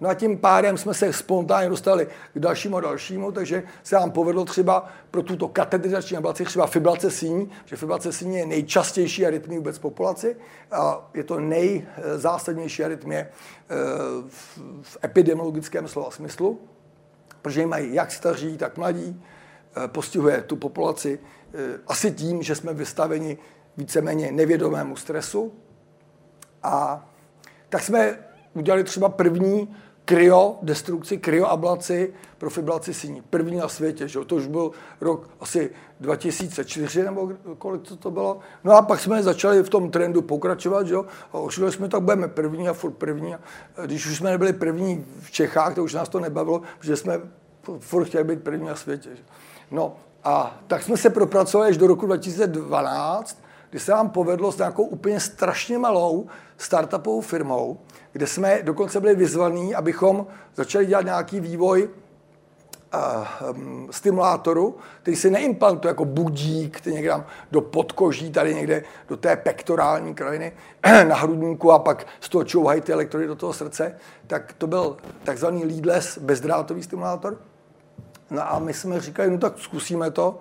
No 0.00 0.08
a 0.08 0.14
tím 0.14 0.38
pádem 0.38 0.78
jsme 0.78 0.94
se 0.94 1.12
spontánně 1.12 1.68
dostali 1.68 2.08
k 2.34 2.38
dalšímu 2.38 2.76
a 2.76 2.80
dalšímu, 2.80 3.32
takže 3.32 3.62
se 3.82 3.96
nám 3.96 4.10
povedlo 4.10 4.44
třeba 4.44 4.88
pro 5.10 5.22
tuto 5.22 5.48
katedrizační 5.48 6.16
ablaci 6.16 6.44
třeba 6.44 6.66
fibrilace 6.66 7.10
síní, 7.10 7.50
že 7.64 7.76
fibrilace 7.76 8.12
síní 8.12 8.36
je 8.36 8.46
nejčastější 8.46 9.26
arytmie 9.26 9.58
vůbec 9.58 9.78
v 9.78 9.80
populaci 9.80 10.36
a 10.72 11.10
je 11.14 11.24
to 11.24 11.40
nejzásadnější 11.40 12.84
arytmie 12.84 13.28
eh, 13.28 13.74
v 14.82 14.98
epidemiologickém 15.04 15.88
slova 15.88 16.10
smyslu, 16.10 16.60
protože 17.42 17.66
mají 17.66 17.94
jak 17.94 18.12
staří, 18.12 18.56
tak 18.56 18.76
mladí, 18.76 19.22
eh, 19.84 19.88
postihuje 19.88 20.42
tu 20.42 20.56
populaci 20.56 21.18
Eh, 21.54 21.78
asi 21.86 22.12
tím, 22.12 22.42
že 22.42 22.54
jsme 22.54 22.74
vystaveni 22.74 23.38
víceméně 23.76 24.32
nevědomému 24.32 24.96
stresu. 24.96 25.52
A 26.62 27.06
tak 27.68 27.82
jsme 27.82 28.18
udělali 28.54 28.84
třeba 28.84 29.08
první 29.08 29.76
kryo 30.08 30.56
destrukci, 30.62 31.18
kryoablaci 31.18 32.14
pro 32.38 32.50
fibrilaci 32.50 32.94
síní. 32.94 33.22
První 33.30 33.56
na 33.56 33.68
světě, 33.68 34.08
že? 34.08 34.20
to 34.24 34.36
už 34.36 34.46
byl 34.46 34.70
rok 35.00 35.30
asi 35.40 35.70
2004 36.00 37.02
nebo 37.02 37.32
kolik 37.58 37.82
to, 37.82 37.96
to 37.96 38.10
bylo. 38.10 38.38
No 38.64 38.72
a 38.72 38.82
pak 38.82 39.00
jsme 39.00 39.22
začali 39.22 39.62
v 39.62 39.68
tom 39.68 39.90
trendu 39.90 40.22
pokračovat, 40.22 40.86
že? 40.86 40.96
a 41.32 41.70
jsme, 41.70 41.88
tak 41.88 42.02
budeme 42.02 42.28
první 42.28 42.68
a 42.68 42.72
furt 42.72 42.90
první. 42.90 43.34
A 43.34 43.40
když 43.84 44.06
už 44.06 44.16
jsme 44.16 44.30
nebyli 44.30 44.52
první 44.52 45.04
v 45.20 45.30
Čechách, 45.30 45.74
to 45.74 45.84
už 45.84 45.94
nás 45.94 46.08
to 46.08 46.20
nebavilo, 46.20 46.62
protože 46.78 46.96
jsme 46.96 47.20
furt 47.78 48.04
chtěli 48.04 48.24
být 48.24 48.42
první 48.42 48.66
na 48.66 48.76
světě. 48.76 49.10
Že? 49.16 49.22
No 49.70 49.96
a 50.24 50.60
tak 50.66 50.82
jsme 50.82 50.96
se 50.96 51.10
propracovali 51.10 51.70
až 51.70 51.76
do 51.76 51.86
roku 51.86 52.06
2012, 52.06 53.38
kdy 53.70 53.80
se 53.80 53.92
nám 53.92 54.10
povedlo 54.10 54.52
s 54.52 54.58
nějakou 54.58 54.82
úplně 54.84 55.20
strašně 55.20 55.78
malou 55.78 56.26
startupovou 56.56 57.20
firmou, 57.20 57.78
kde 58.12 58.26
jsme 58.26 58.62
dokonce 58.62 59.00
byli 59.00 59.14
vyzvaní, 59.14 59.74
abychom 59.74 60.26
začali 60.54 60.86
dělat 60.86 61.04
nějaký 61.04 61.40
vývoj 61.40 61.88
um, 63.54 63.88
stimulátoru, 63.90 64.76
který 65.02 65.16
se 65.16 65.30
neimplantuje 65.30 65.90
jako 65.90 66.04
budík, 66.04 66.78
který 66.78 66.96
někde 66.96 67.24
do 67.50 67.60
podkoží, 67.60 68.30
tady 68.30 68.54
někde 68.54 68.84
do 69.08 69.16
té 69.16 69.36
pektorální 69.36 70.14
krajiny 70.14 70.52
na 71.08 71.16
hrudníku 71.16 71.72
a 71.72 71.78
pak 71.78 72.06
z 72.20 72.28
toho 72.28 72.44
čouhají 72.44 72.80
ty 72.80 72.92
elektrody 72.92 73.26
do 73.26 73.36
toho 73.36 73.52
srdce, 73.52 73.96
tak 74.26 74.52
to 74.58 74.66
byl 74.66 74.96
takzvaný 75.24 75.64
leadless 75.64 76.18
bezdrátový 76.18 76.82
stimulátor. 76.82 77.38
No 78.30 78.52
a 78.52 78.58
my 78.58 78.74
jsme 78.74 79.00
říkali, 79.00 79.30
no 79.30 79.38
tak 79.38 79.58
zkusíme 79.58 80.10
to 80.10 80.38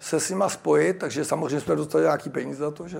se 0.00 0.20
s 0.20 0.30
nima 0.30 0.48
spojit, 0.48 0.98
takže 0.98 1.24
samozřejmě 1.24 1.60
jsme 1.60 1.76
dostali 1.76 2.04
nějaký 2.04 2.30
peníze 2.30 2.58
za 2.58 2.70
to, 2.70 2.88
že? 2.88 2.98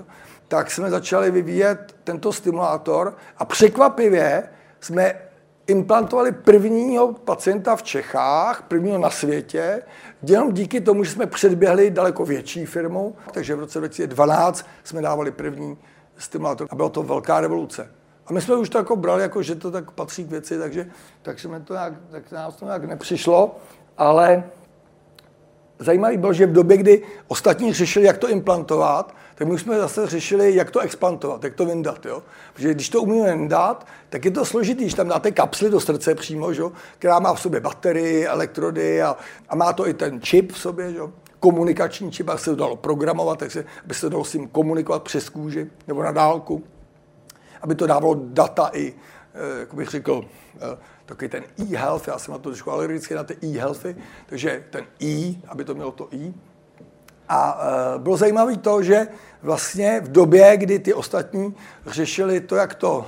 Tak 0.48 0.70
jsme 0.70 0.90
začali 0.90 1.30
vyvíjet 1.30 1.96
tento 2.04 2.32
stimulátor 2.32 3.16
a 3.38 3.44
překvapivě 3.44 4.48
jsme 4.80 5.14
implantovali 5.66 6.32
prvního 6.32 7.12
pacienta 7.12 7.76
v 7.76 7.82
Čechách, 7.82 8.62
prvního 8.62 8.98
na 8.98 9.10
světě, 9.10 9.82
jenom 10.22 10.52
díky 10.52 10.80
tomu, 10.80 11.04
že 11.04 11.10
jsme 11.10 11.26
předběhli 11.26 11.90
daleko 11.90 12.24
větší 12.24 12.66
firmu, 12.66 13.16
takže 13.32 13.54
v 13.54 13.60
roce 13.60 13.78
2012 13.78 14.66
jsme 14.84 15.02
dávali 15.02 15.30
první 15.30 15.78
stimulátor 16.16 16.68
a 16.70 16.74
byla 16.74 16.88
to 16.88 17.02
velká 17.02 17.40
revoluce. 17.40 17.90
A 18.26 18.32
my 18.32 18.40
jsme 18.40 18.56
už 18.56 18.68
to 18.68 18.78
jako 18.78 18.96
brali, 18.96 19.22
jako, 19.22 19.42
že 19.42 19.54
to 19.54 19.70
tak 19.70 19.90
patří 19.90 20.24
k 20.24 20.30
věci, 20.30 20.58
takže, 20.58 20.86
takže 21.22 21.48
jsme 21.48 21.60
to 21.60 21.74
nějak, 21.74 21.92
tak 22.10 22.32
nás 22.32 22.56
to 22.56 22.64
nějak 22.64 22.84
nepřišlo 22.84 23.56
ale 23.98 24.44
zajímavý 25.78 26.16
bylo, 26.16 26.32
že 26.32 26.46
v 26.46 26.52
době, 26.52 26.76
kdy 26.76 27.02
ostatní 27.28 27.72
řešili, 27.72 28.06
jak 28.06 28.18
to 28.18 28.28
implantovat, 28.28 29.14
tak 29.38 29.48
my 29.48 29.58
jsme 29.58 29.78
zase 29.78 30.06
řešili, 30.06 30.54
jak 30.54 30.70
to 30.70 30.80
expantovat, 30.80 31.44
jak 31.44 31.54
to 31.54 31.66
vyndat. 31.66 32.06
Jo? 32.06 32.22
Protože 32.54 32.74
když 32.74 32.88
to 32.88 33.02
umíme 33.02 33.36
vyndat, 33.36 33.86
tak 34.08 34.24
je 34.24 34.30
to 34.30 34.44
složitý, 34.44 34.82
když 34.82 34.94
tam 34.94 35.08
dáte 35.08 35.30
kapsly 35.30 35.70
do 35.70 35.80
srdce 35.80 36.14
přímo, 36.14 36.52
že? 36.52 36.62
která 36.98 37.18
má 37.18 37.34
v 37.34 37.40
sobě 37.40 37.60
baterii, 37.60 38.26
elektrody 38.26 39.02
a, 39.02 39.16
a 39.48 39.56
má 39.56 39.72
to 39.72 39.88
i 39.88 39.94
ten 39.94 40.20
čip 40.20 40.52
v 40.52 40.58
sobě, 40.58 40.92
že? 40.92 41.00
komunikační 41.40 42.12
čip, 42.12 42.28
aby 42.28 42.38
se 42.38 42.50
to 42.50 42.56
dalo 42.56 42.76
programovat, 42.76 43.38
tak 43.38 43.50
se, 43.50 43.64
aby 43.84 43.94
se 43.94 44.10
dalo 44.10 44.24
s 44.24 44.32
tím 44.32 44.48
komunikovat 44.48 45.02
přes 45.02 45.28
kůži 45.28 45.70
nebo 45.86 46.02
na 46.02 46.12
dálku, 46.12 46.64
aby 47.62 47.74
to 47.74 47.86
dávalo 47.86 48.14
data 48.18 48.70
i, 48.72 48.94
eh, 49.34 49.60
jak 49.60 49.74
bych 49.74 49.88
řekl, 49.88 50.24
eh, 50.56 50.78
takový 51.06 51.28
ten 51.28 51.44
e-health, 51.58 52.08
já 52.08 52.18
jsem 52.18 52.32
na 52.32 52.38
to 52.38 52.48
trošku 52.48 52.70
alergický 52.70 53.14
na 53.14 53.24
ty 53.24 53.36
e-healthy, 53.42 53.96
takže 54.26 54.64
ten 54.70 54.84
e, 55.02 55.34
aby 55.48 55.64
to 55.64 55.74
mělo 55.74 55.92
to 55.92 56.08
e. 56.14 56.32
A 57.28 57.60
e, 57.96 57.98
bylo 57.98 58.16
zajímavé 58.16 58.56
to, 58.56 58.82
že 58.82 59.06
vlastně 59.42 60.00
v 60.04 60.12
době, 60.12 60.56
kdy 60.56 60.78
ty 60.78 60.94
ostatní 60.94 61.54
řešili 61.86 62.40
to, 62.40 62.56
jak 62.56 62.74
to 62.74 63.06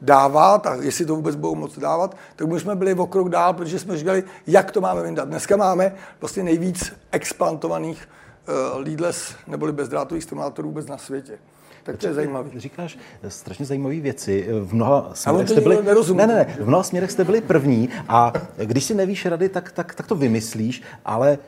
dávat 0.00 0.66
a 0.66 0.74
jestli 0.74 1.06
to 1.06 1.16
vůbec 1.16 1.36
budou 1.36 1.54
moc 1.54 1.78
dávat, 1.78 2.16
tak 2.36 2.48
my 2.48 2.60
jsme 2.60 2.76
byli 2.76 2.94
o 2.94 3.06
krok 3.06 3.28
dál, 3.28 3.54
protože 3.54 3.78
jsme 3.78 3.98
říkali, 3.98 4.24
jak 4.46 4.70
to 4.70 4.80
máme 4.80 5.02
vyndat. 5.02 5.28
Dneska 5.28 5.56
máme 5.56 5.94
vlastně 6.20 6.42
nejvíc 6.42 6.92
explantovaných 7.12 8.08
uh, 8.48 8.84
leadless 8.84 9.34
neboli 9.46 9.72
bezdrátových 9.72 10.24
stimulátorů 10.24 10.68
vůbec 10.68 10.86
na 10.86 10.98
světě. 10.98 11.38
Tak 11.82 11.96
to 11.96 12.06
je 12.06 12.14
zajímavé. 12.14 12.50
Říkáš 12.56 12.98
strašně 13.28 13.64
zajímavé 13.66 14.00
věci. 14.00 14.48
V 14.64 14.74
mnoha 14.74 15.10
směrech 15.14 15.48
jste 15.48 15.60
byli... 15.60 15.78
Ne, 16.14 16.26
ne, 16.26 16.34
ne, 16.34 16.56
v 16.60 16.66
mnoha 16.68 16.82
směrech 16.82 17.10
jste 17.10 17.24
byli 17.24 17.40
první 17.40 17.88
a 18.08 18.32
když 18.56 18.84
si 18.84 18.94
nevíš 18.94 19.26
rady, 19.26 19.48
tak, 19.48 19.72
tak, 19.72 19.94
tak 19.94 20.06
to 20.06 20.14
vymyslíš, 20.14 20.82
ale 21.04 21.38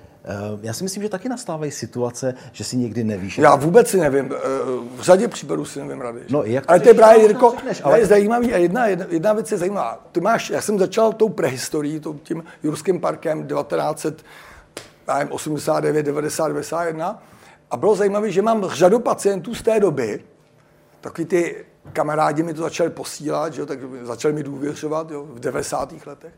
já 0.63 0.73
si 0.73 0.85
myslím, 0.85 1.03
že 1.03 1.09
taky 1.09 1.29
nastávají 1.29 1.71
situace, 1.71 2.35
že 2.53 2.65
si 2.65 2.77
někdy 2.77 3.05
nevíš. 3.05 3.39
Já 3.39 3.57
vůbec 3.57 3.89
si 3.89 4.01
nevím. 4.01 4.33
Eh, 4.33 4.37
v 4.97 5.01
řadě 5.01 5.29
případů 5.29 5.65
si 5.65 5.79
nevím 5.79 6.01
rady. 6.01 6.21
No, 6.31 6.45
jak 6.45 6.67
to 6.67 6.71
ale 6.71 6.81
to 6.81 6.89
je 6.89 6.95
právě, 6.95 7.23
Jirko, 7.23 7.55
ale... 7.83 7.99
je 7.99 8.07
zajímavý 8.07 8.55
a 8.55 8.57
jedna, 8.57 8.87
jedna, 8.87 9.07
jedna 9.09 9.33
věc 9.33 9.53
je 9.53 9.59
zajímavá. 9.59 10.07
Ty 10.13 10.21
máš, 10.21 10.51
já 10.51 10.61
jsem 10.61 10.79
začal 10.79 11.13
tou 11.13 11.29
prehistorií, 11.29 12.01
tím 12.23 12.45
Jurským 12.63 13.01
parkem 13.01 13.47
1989, 13.47 16.03
90, 16.03 16.49
91 16.49 17.23
a 17.71 17.77
bylo 17.77 17.97
zajímavé, 17.97 18.31
že 18.31 18.43
mám 18.43 18.69
řadu 18.69 18.99
pacientů 18.99 19.55
z 19.55 19.63
té 19.63 19.81
doby, 19.81 20.25
taky 21.01 21.25
ty 21.25 21.65
kamarádi 21.93 22.43
mi 22.43 22.55
to 22.55 22.63
začali 22.63 22.91
posílat, 22.91 23.53
že 23.53 23.61
jo, 23.61 23.67
tak 23.67 23.79
začali 24.03 24.35
mi 24.35 24.43
důvěřovat 24.43 25.11
jo, 25.11 25.25
v 25.25 25.41
90. 25.41 26.07
letech. 26.07 26.33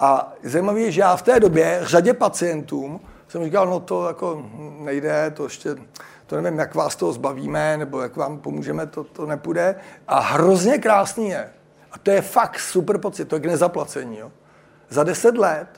A 0.00 0.32
zajímavé 0.42 0.80
je, 0.80 0.92
že 0.92 1.00
já 1.00 1.16
v 1.16 1.22
té 1.22 1.40
době 1.40 1.80
řadě 1.82 2.14
pacientům 2.14 3.00
jsem 3.28 3.44
říkal, 3.44 3.66
no 3.66 3.80
to 3.80 4.06
jako 4.06 4.46
nejde, 4.80 5.30
to 5.30 5.44
ještě, 5.44 5.76
to 6.26 6.40
nevím, 6.40 6.58
jak 6.58 6.74
vás 6.74 6.96
toho 6.96 7.12
zbavíme, 7.12 7.76
nebo 7.76 8.00
jak 8.00 8.16
vám 8.16 8.38
pomůžeme, 8.38 8.86
to, 8.86 9.04
to 9.04 9.26
nepůjde. 9.26 9.74
A 10.08 10.20
hrozně 10.20 10.78
krásný 10.78 11.28
je. 11.28 11.50
A 11.92 11.98
to 11.98 12.10
je 12.10 12.22
fakt 12.22 12.58
super 12.58 12.98
pocit, 12.98 13.24
to 13.24 13.36
je 13.36 13.40
k 13.40 13.46
nezaplacení. 13.46 14.18
Jo. 14.18 14.32
Za 14.88 15.04
deset 15.04 15.38
let, 15.38 15.68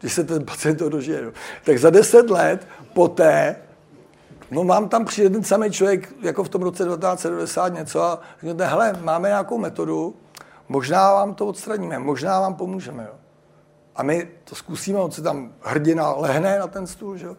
když 0.00 0.12
se 0.12 0.24
ten 0.24 0.44
pacient 0.44 0.76
to 0.76 0.88
dožije, 0.88 1.22
jo, 1.22 1.32
tak 1.64 1.78
za 1.78 1.90
deset 1.90 2.30
let 2.30 2.66
poté 2.94 3.56
No 4.50 4.64
mám 4.64 4.88
tam 4.88 5.04
přijde 5.04 5.30
ten 5.30 5.44
samý 5.44 5.70
člověk, 5.70 6.14
jako 6.22 6.44
v 6.44 6.48
tom 6.48 6.62
roce 6.62 6.84
1970 6.84 7.68
něco 7.68 8.02
a 8.02 8.20
řeknete, 8.40 8.66
hele, 8.66 8.92
máme 9.00 9.28
nějakou 9.28 9.58
metodu, 9.58 10.16
možná 10.68 11.12
vám 11.12 11.34
to 11.34 11.46
odstraníme, 11.46 11.98
možná 11.98 12.40
vám 12.40 12.54
pomůžeme. 12.54 13.04
Jo. 13.04 13.14
A 13.98 14.02
my 14.02 14.28
to 14.44 14.54
zkusíme, 14.54 14.98
on 14.98 15.10
se 15.10 15.22
tam 15.22 15.52
hrdina 15.60 16.12
lehne 16.12 16.58
na 16.58 16.66
ten 16.66 16.86
stůl, 16.86 17.16
že 17.16 17.26
jo? 17.26 17.36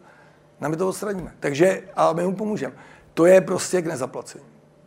a 0.61 0.67
my 0.67 0.77
to 0.77 0.89
odstraníme. 0.89 1.31
Takže 1.39 1.81
a 1.95 2.13
my 2.13 2.23
mu 2.23 2.35
pomůžeme. 2.35 2.73
To 3.13 3.25
je 3.25 3.41
prostě 3.41 3.81
k 3.81 3.85
nezaplacení. 3.85 4.43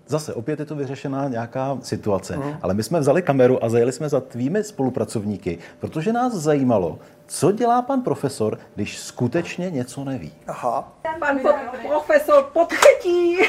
zase 0.07 0.35
opět 0.35 0.61
je 0.61 0.67
to 0.67 0.75
vyřešená 0.77 1.29
nějaká 1.29 1.79
situace, 1.83 2.37
mm. 2.37 2.57
ale 2.63 2.75
my 2.75 2.83
jsme 2.83 3.01
vzali 3.01 3.23
kameru 3.23 3.65
a 3.65 3.69
zajeli 3.69 3.93
jsme 3.93 4.09
za 4.09 4.21
tvými 4.21 4.65
spolupracovníky, 4.65 5.59
protože 5.79 6.13
nás 6.13 6.33
zajímalo, 6.33 6.99
co 7.27 7.53
dělá 7.53 7.83
pan 7.83 8.03
profesor, 8.03 8.59
když 8.75 8.99
skutečně 8.99 9.71
něco 9.71 10.05
neví. 10.05 10.33
Aha. 10.47 10.93
Pan 11.21 11.39
po- 11.39 11.89
profesor 11.89 12.51
podchytí. 12.53 13.39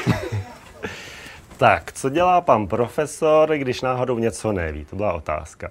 Tak, 1.56 1.92
co 1.92 2.08
dělá 2.08 2.40
pan 2.40 2.66
profesor, 2.66 3.56
když 3.56 3.82
náhodou 3.82 4.18
něco 4.18 4.52
neví? 4.52 4.84
To 4.84 4.96
byla 4.96 5.12
otázka. 5.12 5.70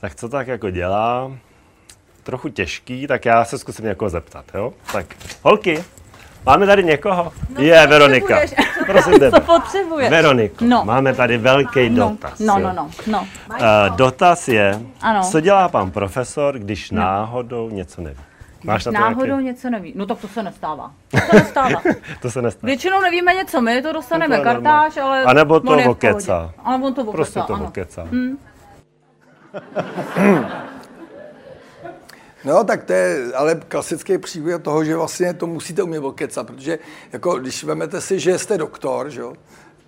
Tak 0.00 0.14
co 0.14 0.28
tak 0.28 0.48
jako 0.48 0.70
dělá? 0.70 1.32
Trochu 2.22 2.48
těžký, 2.48 3.06
tak 3.06 3.24
já 3.24 3.44
se 3.44 3.58
zkusím 3.58 3.84
někoho 3.84 4.08
zeptat, 4.08 4.44
jo? 4.54 4.72
Tak, 4.92 5.06
holky, 5.42 5.84
máme 6.46 6.66
tady 6.66 6.84
někoho? 6.84 7.32
No, 7.56 7.62
Je, 7.62 7.86
Veronika. 7.86 8.40
potřebuješ. 8.40 8.68
Prosím 8.86 9.12
tebe. 9.18 9.30
Co 9.30 9.40
potřebuje? 9.40 10.10
Veroniko, 10.10 10.64
No. 10.64 10.82
máme 10.84 11.14
tady 11.14 11.38
velký 11.38 11.90
No, 11.90 12.08
dotaz. 12.08 12.38
no, 12.38 12.58
no, 12.58 12.72
no, 12.72 12.90
no. 13.06 13.26
Uh, 13.50 13.96
dotaz 13.96 14.48
je, 14.48 14.80
Ano. 15.00 15.22
co 15.30 15.40
dělá 15.40 15.68
pan 15.68 15.90
profesor, 15.90 16.58
když 16.58 16.90
náhodou 16.90 17.70
něco 17.70 18.02
neví? 18.02 18.20
Máš 18.64 18.84
na 18.84 18.92
to 18.92 18.98
Náhodou 18.98 19.26
nějaký? 19.26 19.44
něco 19.44 19.70
neví. 19.70 19.92
No 19.96 20.06
tak 20.06 20.18
to 20.18 20.28
se 20.28 20.42
nestává. 20.42 20.90
To 21.10 21.18
se 21.30 21.36
nestává. 21.36 21.82
To 22.22 22.30
se 22.30 22.42
nestane. 22.42 22.70
Většinou 22.70 23.00
nevíme 23.00 23.34
něco 23.34 23.60
my, 23.60 23.82
to 23.82 23.92
dostaneme 23.92 24.36
No 24.36 24.42
to 24.42 24.48
kartáž, 24.50 24.96
ale... 24.96 25.22
A 25.24 25.32
nebo 25.32 25.60
to 25.60 25.70
on 25.70 25.78
je 25.78 25.84
v 25.84 25.88
okecá. 25.88 26.38
pohodě. 26.38 26.54
A 26.64 26.72
nebo 26.72 26.86
on 26.86 26.94
to 26.94 27.00
okecá, 27.02 27.12
Prostě 27.12 27.40
to 27.46 27.54
ano. 27.54 27.64
okecá. 27.64 28.06
No, 32.44 32.64
tak 32.64 32.84
to 32.84 32.92
je 32.92 33.34
ale 33.34 33.54
klasický 33.54 34.18
příběh 34.18 34.62
toho, 34.62 34.84
že 34.84 34.96
vlastně 34.96 35.34
to 35.34 35.46
musíte 35.46 35.82
umět 35.82 36.00
okecat, 36.00 36.46
protože 36.46 36.78
jako, 37.12 37.38
když 37.38 37.64
vezmete 37.64 38.00
si, 38.00 38.20
že 38.20 38.38
jste 38.38 38.58
doktor, 38.58 39.10
že 39.10 39.20
jo, 39.20 39.32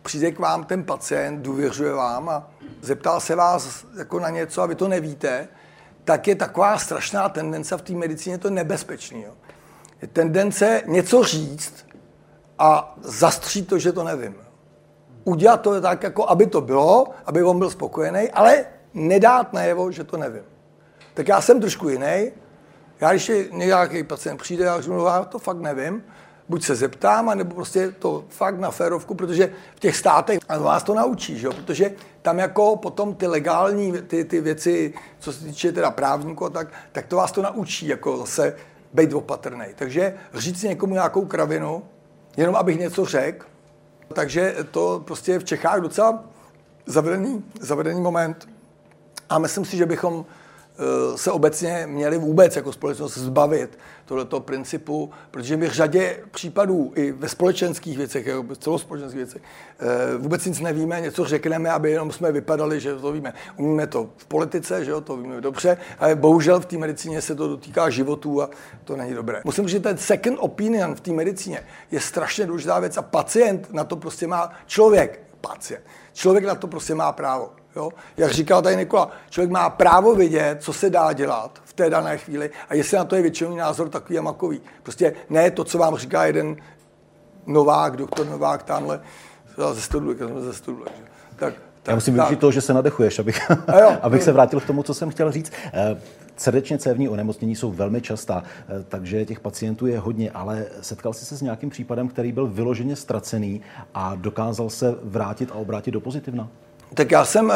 přijde 0.03 0.33
k 0.33 0.39
vám 0.39 0.65
ten 0.65 0.85
pacient, 0.85 1.43
důvěřuje 1.43 1.93
vám 1.93 2.29
a 2.29 2.51
zeptá 2.83 3.21
se 3.21 3.35
vás 3.35 3.85
jako 3.99 4.21
na 4.21 4.31
něco 4.31 4.63
a 4.63 4.67
vy 4.67 4.75
to 4.75 4.89
nevíte, 4.89 5.49
tak 6.05 6.29
je 6.29 6.35
taková 6.35 6.79
strašná 6.79 7.29
tendence 7.29 7.77
v 7.77 7.83
té 7.83 7.93
medicíně, 7.93 8.39
to 8.39 8.49
je 8.49 8.53
nebezpečný. 8.53 9.23
Jo. 9.23 9.33
Je 10.03 10.09
tendence 10.09 10.83
něco 10.87 11.25
říct 11.25 11.87
a 12.59 12.97
zastřít 13.03 13.69
to, 13.69 13.79
že 13.79 13.93
to 13.93 14.05
nevím. 14.05 14.35
Udělat 15.25 15.61
to 15.61 15.81
tak, 15.81 16.03
jako 16.03 16.29
aby 16.29 16.47
to 16.47 16.61
bylo, 16.61 17.07
aby 17.27 17.43
on 17.43 17.59
byl 17.59 17.71
spokojený, 17.71 18.31
ale 18.31 18.67
nedát 18.95 19.53
najevo, 19.53 19.91
že 19.91 20.05
to 20.05 20.17
nevím. 20.17 20.43
Tak 21.15 21.29
já 21.29 21.41
jsem 21.41 21.61
trošku 21.61 21.89
jiný. 21.89 22.33
Já 23.01 23.11
když 23.11 23.29
je 23.29 23.49
nějaký 23.53 24.03
pacient 24.03 24.37
přijde, 24.37 24.65
já 24.65 24.81
řeknu, 24.81 24.97
"No, 24.99 25.07
já 25.07 25.25
to 25.25 25.39
fakt 25.39 25.61
nevím, 25.61 26.03
buď 26.49 26.65
se 26.65 26.75
zeptám, 26.75 27.29
anebo 27.29 27.55
prostě 27.55 27.91
to 27.91 28.25
fakt 28.29 28.59
na 28.59 28.71
férovku, 28.71 29.15
protože 29.15 29.53
v 29.77 29.81
těch 29.81 29.97
státech 29.97 30.39
a 30.49 30.59
vás 30.59 30.83
to 30.83 30.95
naučí, 30.95 31.39
že 31.39 31.49
protože 31.49 31.93
tam 32.23 32.39
jako 32.39 32.77
potom 32.77 33.15
ty 33.15 33.27
legální 33.27 33.93
ty, 33.93 34.25
ty 34.25 34.41
věci, 34.41 34.95
co 35.19 35.33
se 35.33 35.45
týče 35.45 35.73
teda 35.73 35.91
právníků, 35.91 36.51
tak, 36.51 36.69
tak 36.93 37.07
to 37.07 37.17
vás 37.17 37.33
to 37.33 37.43
naučí, 37.43 37.87
jako 37.87 38.17
zase 38.17 38.57
být 38.93 39.13
opatrný. 39.13 39.67
Takže 39.75 40.15
říct 40.35 40.63
někomu 40.63 40.95
nějakou 40.95 41.25
kravinu, 41.25 41.83
jenom 42.37 42.57
abych 42.57 42.79
něco 42.79 43.05
řekl, 43.05 43.47
takže 44.15 44.57
to 44.71 45.03
prostě 45.05 45.33
je 45.33 45.39
v 45.39 45.45
Čechách 45.45 45.81
docela 45.81 46.25
zavedený, 46.87 47.45
zavedený 47.61 48.01
moment. 48.01 48.49
A 49.29 49.39
myslím 49.39 49.65
si, 49.65 49.77
že 49.77 49.87
bychom 49.87 50.25
se 51.17 51.31
obecně 51.31 51.87
měli 51.87 52.19
vůbec 52.19 52.57
jako 52.57 52.73
společnost 52.73 53.19
zbavit 53.19 53.79
tohoto 54.05 54.41
principu, 54.41 55.11
protože 55.31 55.57
my 55.57 55.69
v 55.69 55.73
řadě 55.73 56.21
případů 56.31 56.93
i 56.95 57.13
ve 57.13 57.29
společenských 57.29 57.99
věcech, 57.99 58.27
jako 58.27 58.57
celospolečenských 58.57 59.17
věcech, 59.17 59.43
eh, 59.79 60.17
vůbec 60.17 60.45
nic 60.45 60.61
nevíme, 60.61 61.01
něco 61.01 61.25
řekneme, 61.25 61.71
aby 61.71 61.91
jenom 61.91 62.13
jsme 62.13 62.33
vypadali, 62.33 62.81
že 62.81 62.97
to 62.97 63.13
víme. 63.13 63.33
Umíme 63.57 63.87
to 63.87 64.11
v 64.17 64.27
politice, 64.27 64.85
že 64.85 64.91
jo, 64.91 65.01
to 65.01 65.17
víme 65.17 65.41
dobře, 65.41 65.77
ale 65.99 66.15
bohužel 66.15 66.61
v 66.61 66.67
té 66.67 66.79
medicíně 66.79 67.23
se 67.23 67.35
to 67.35 67.49
dotýká 67.49 67.91
životů 67.91 68.43
a 68.43 68.51
to 68.85 68.97
není 68.97 69.15
dobré. 69.15 69.43
Musím 69.45 69.65
říct, 69.65 69.73
že 69.73 69.81
ten 69.81 69.99
second 69.99 70.39
opinion 70.41 70.95
v 70.95 71.01
té 71.01 71.13
medicíně 71.13 71.67
je 71.91 72.01
strašně 72.01 72.47
důležitá 72.47 72.79
věc 72.79 72.97
a 72.97 73.03
pacient 73.03 73.73
na 73.73 73.85
to 73.85 73.97
prostě 73.97 74.27
má, 74.27 74.53
člověk, 74.67 75.21
pacient, 75.41 75.85
člověk 76.13 76.45
na 76.45 76.55
to 76.55 76.67
prostě 76.67 76.95
má 76.95 77.13
právo. 77.13 77.64
Jo? 77.77 77.91
Jak 78.17 78.33
říkal 78.33 78.63
tady 78.63 78.77
Nikola, 78.77 79.11
člověk 79.31 79.51
má 79.51 79.71
právo 79.71 80.15
vidět, 80.15 80.63
co 80.63 80.73
se 80.73 80.91
dá 80.91 81.13
dělat 81.13 81.61
v 81.65 81.73
té 81.73 81.91
dané 81.91 82.19
chvíli 82.19 82.51
a 82.69 82.75
jestli 82.75 82.97
na 82.97 83.05
to 83.05 83.17
je 83.17 83.23
většinový 83.23 83.57
názor 83.57 83.89
takový 83.89 84.19
a 84.19 84.23
makový. 84.23 84.61
Prostě 84.83 85.13
ne 85.31 85.51
to, 85.51 85.65
co 85.65 85.79
vám 85.79 85.97
říká 85.97 86.25
jeden 86.27 86.57
Novák, 87.47 87.97
doktor 87.97 88.27
Novák, 88.27 88.63
tamhle 88.63 89.01
ze 89.73 89.81
Studlek, 89.81 90.19
ze 90.39 90.53
Studlek. 90.53 90.93
že? 90.97 91.05
Tak, 91.37 91.55
tak, 91.83 91.93
Já 91.93 91.95
musím 91.95 92.15
využít 92.15 92.39
toho, 92.39 92.53
že 92.53 92.61
se 92.61 92.75
nadechuješ, 92.75 93.19
abych, 93.19 93.51
A 93.51 93.79
jo. 93.79 93.97
abych 94.03 94.23
se 94.23 94.33
vrátil 94.33 94.61
k 94.61 94.67
tomu, 94.67 94.83
co 94.83 94.95
jsem 94.95 95.11
chtěl 95.11 95.33
říct. 95.33 95.53
Eh, 95.73 95.97
Srdečně 96.37 96.79
cévní 96.79 97.09
onemocnění 97.09 97.57
jsou 97.57 97.73
velmi 97.73 98.01
častá, 98.01 98.43
eh, 98.69 98.85
takže 98.89 99.25
těch 99.25 99.41
pacientů 99.41 99.87
je 99.87 99.99
hodně, 99.99 100.31
ale 100.31 100.67
setkal 100.81 101.13
jsi 101.13 101.25
se 101.25 101.37
s 101.37 101.43
nějakým 101.43 101.71
případem, 101.71 102.09
který 102.09 102.33
byl 102.33 102.47
vyloženě 102.47 102.97
ztracený 102.97 103.61
a 103.95 104.15
dokázal 104.15 104.71
se 104.71 104.95
vrátit 105.03 105.51
a 105.53 105.55
obrátit 105.55 105.91
do 105.91 106.01
pozitivna? 106.01 106.49
Tak 106.95 107.11
já 107.11 107.25
jsem, 107.25 107.51
eh, 107.51 107.55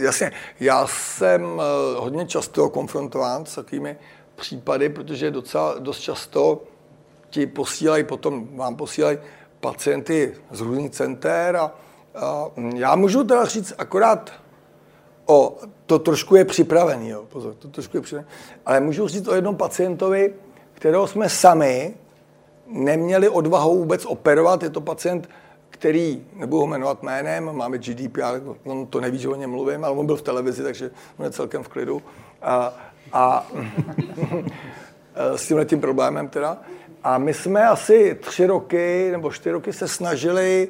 jasně, 0.00 0.32
já 0.60 0.86
jsem 0.86 1.60
eh, 1.60 2.00
hodně 2.00 2.26
často 2.26 2.68
konfrontován 2.68 3.46
s 3.46 3.54
takovými 3.54 3.96
případy, 4.36 4.88
protože 4.88 5.30
docela 5.30 5.78
dost 5.78 5.98
často 5.98 6.62
ti 7.30 7.46
posílají, 7.46 8.04
potom 8.04 8.56
vám 8.56 8.76
posílají 8.76 9.18
pacienty 9.60 10.34
z 10.50 10.60
různých 10.60 10.90
center 10.90 11.56
a, 11.56 11.72
a 12.14 12.46
já 12.74 12.96
můžu 12.96 13.24
teda 13.24 13.44
říct 13.44 13.72
akorát 13.78 14.32
o, 15.26 15.58
to 15.86 15.98
trošku 15.98 16.36
je 16.36 16.44
připravený, 16.44 17.08
jo, 17.08 17.24
pozor, 17.28 17.54
to 17.54 17.68
trošku 17.68 17.96
je 17.96 18.00
připravený, 18.00 18.32
ale 18.66 18.80
můžu 18.80 19.08
říct 19.08 19.28
o 19.28 19.34
jednom 19.34 19.56
pacientovi, 19.56 20.34
kterého 20.72 21.06
jsme 21.06 21.28
sami 21.28 21.94
neměli 22.66 23.28
odvahu 23.28 23.78
vůbec 23.78 24.06
operovat. 24.06 24.62
Je 24.62 24.70
to 24.70 24.80
pacient, 24.80 25.28
který, 25.80 26.26
nebudu 26.36 26.60
ho 26.60 26.66
jmenovat 26.66 27.02
jménem, 27.02 27.52
máme 27.52 27.78
GDPR, 27.78 28.40
on 28.64 28.86
to 28.86 29.00
neví, 29.00 29.18
že 29.18 29.28
o 29.28 29.34
něm 29.34 29.50
mluvím, 29.50 29.84
ale 29.84 29.96
on 29.96 30.06
byl 30.06 30.16
v 30.16 30.22
televizi, 30.22 30.62
takže 30.62 30.90
on 31.18 31.24
je 31.24 31.30
celkem 31.30 31.62
v 31.62 31.68
klidu. 31.68 32.02
A, 32.42 32.72
a 33.12 33.46
s 35.36 35.48
tímhle 35.48 35.64
tím 35.64 35.80
problémem 35.80 36.28
teda. 36.28 36.58
A 37.04 37.18
my 37.18 37.34
jsme 37.34 37.68
asi 37.68 38.18
tři 38.20 38.46
roky 38.46 39.08
nebo 39.12 39.32
čtyři 39.32 39.52
roky 39.52 39.72
se 39.72 39.88
snažili 39.88 40.68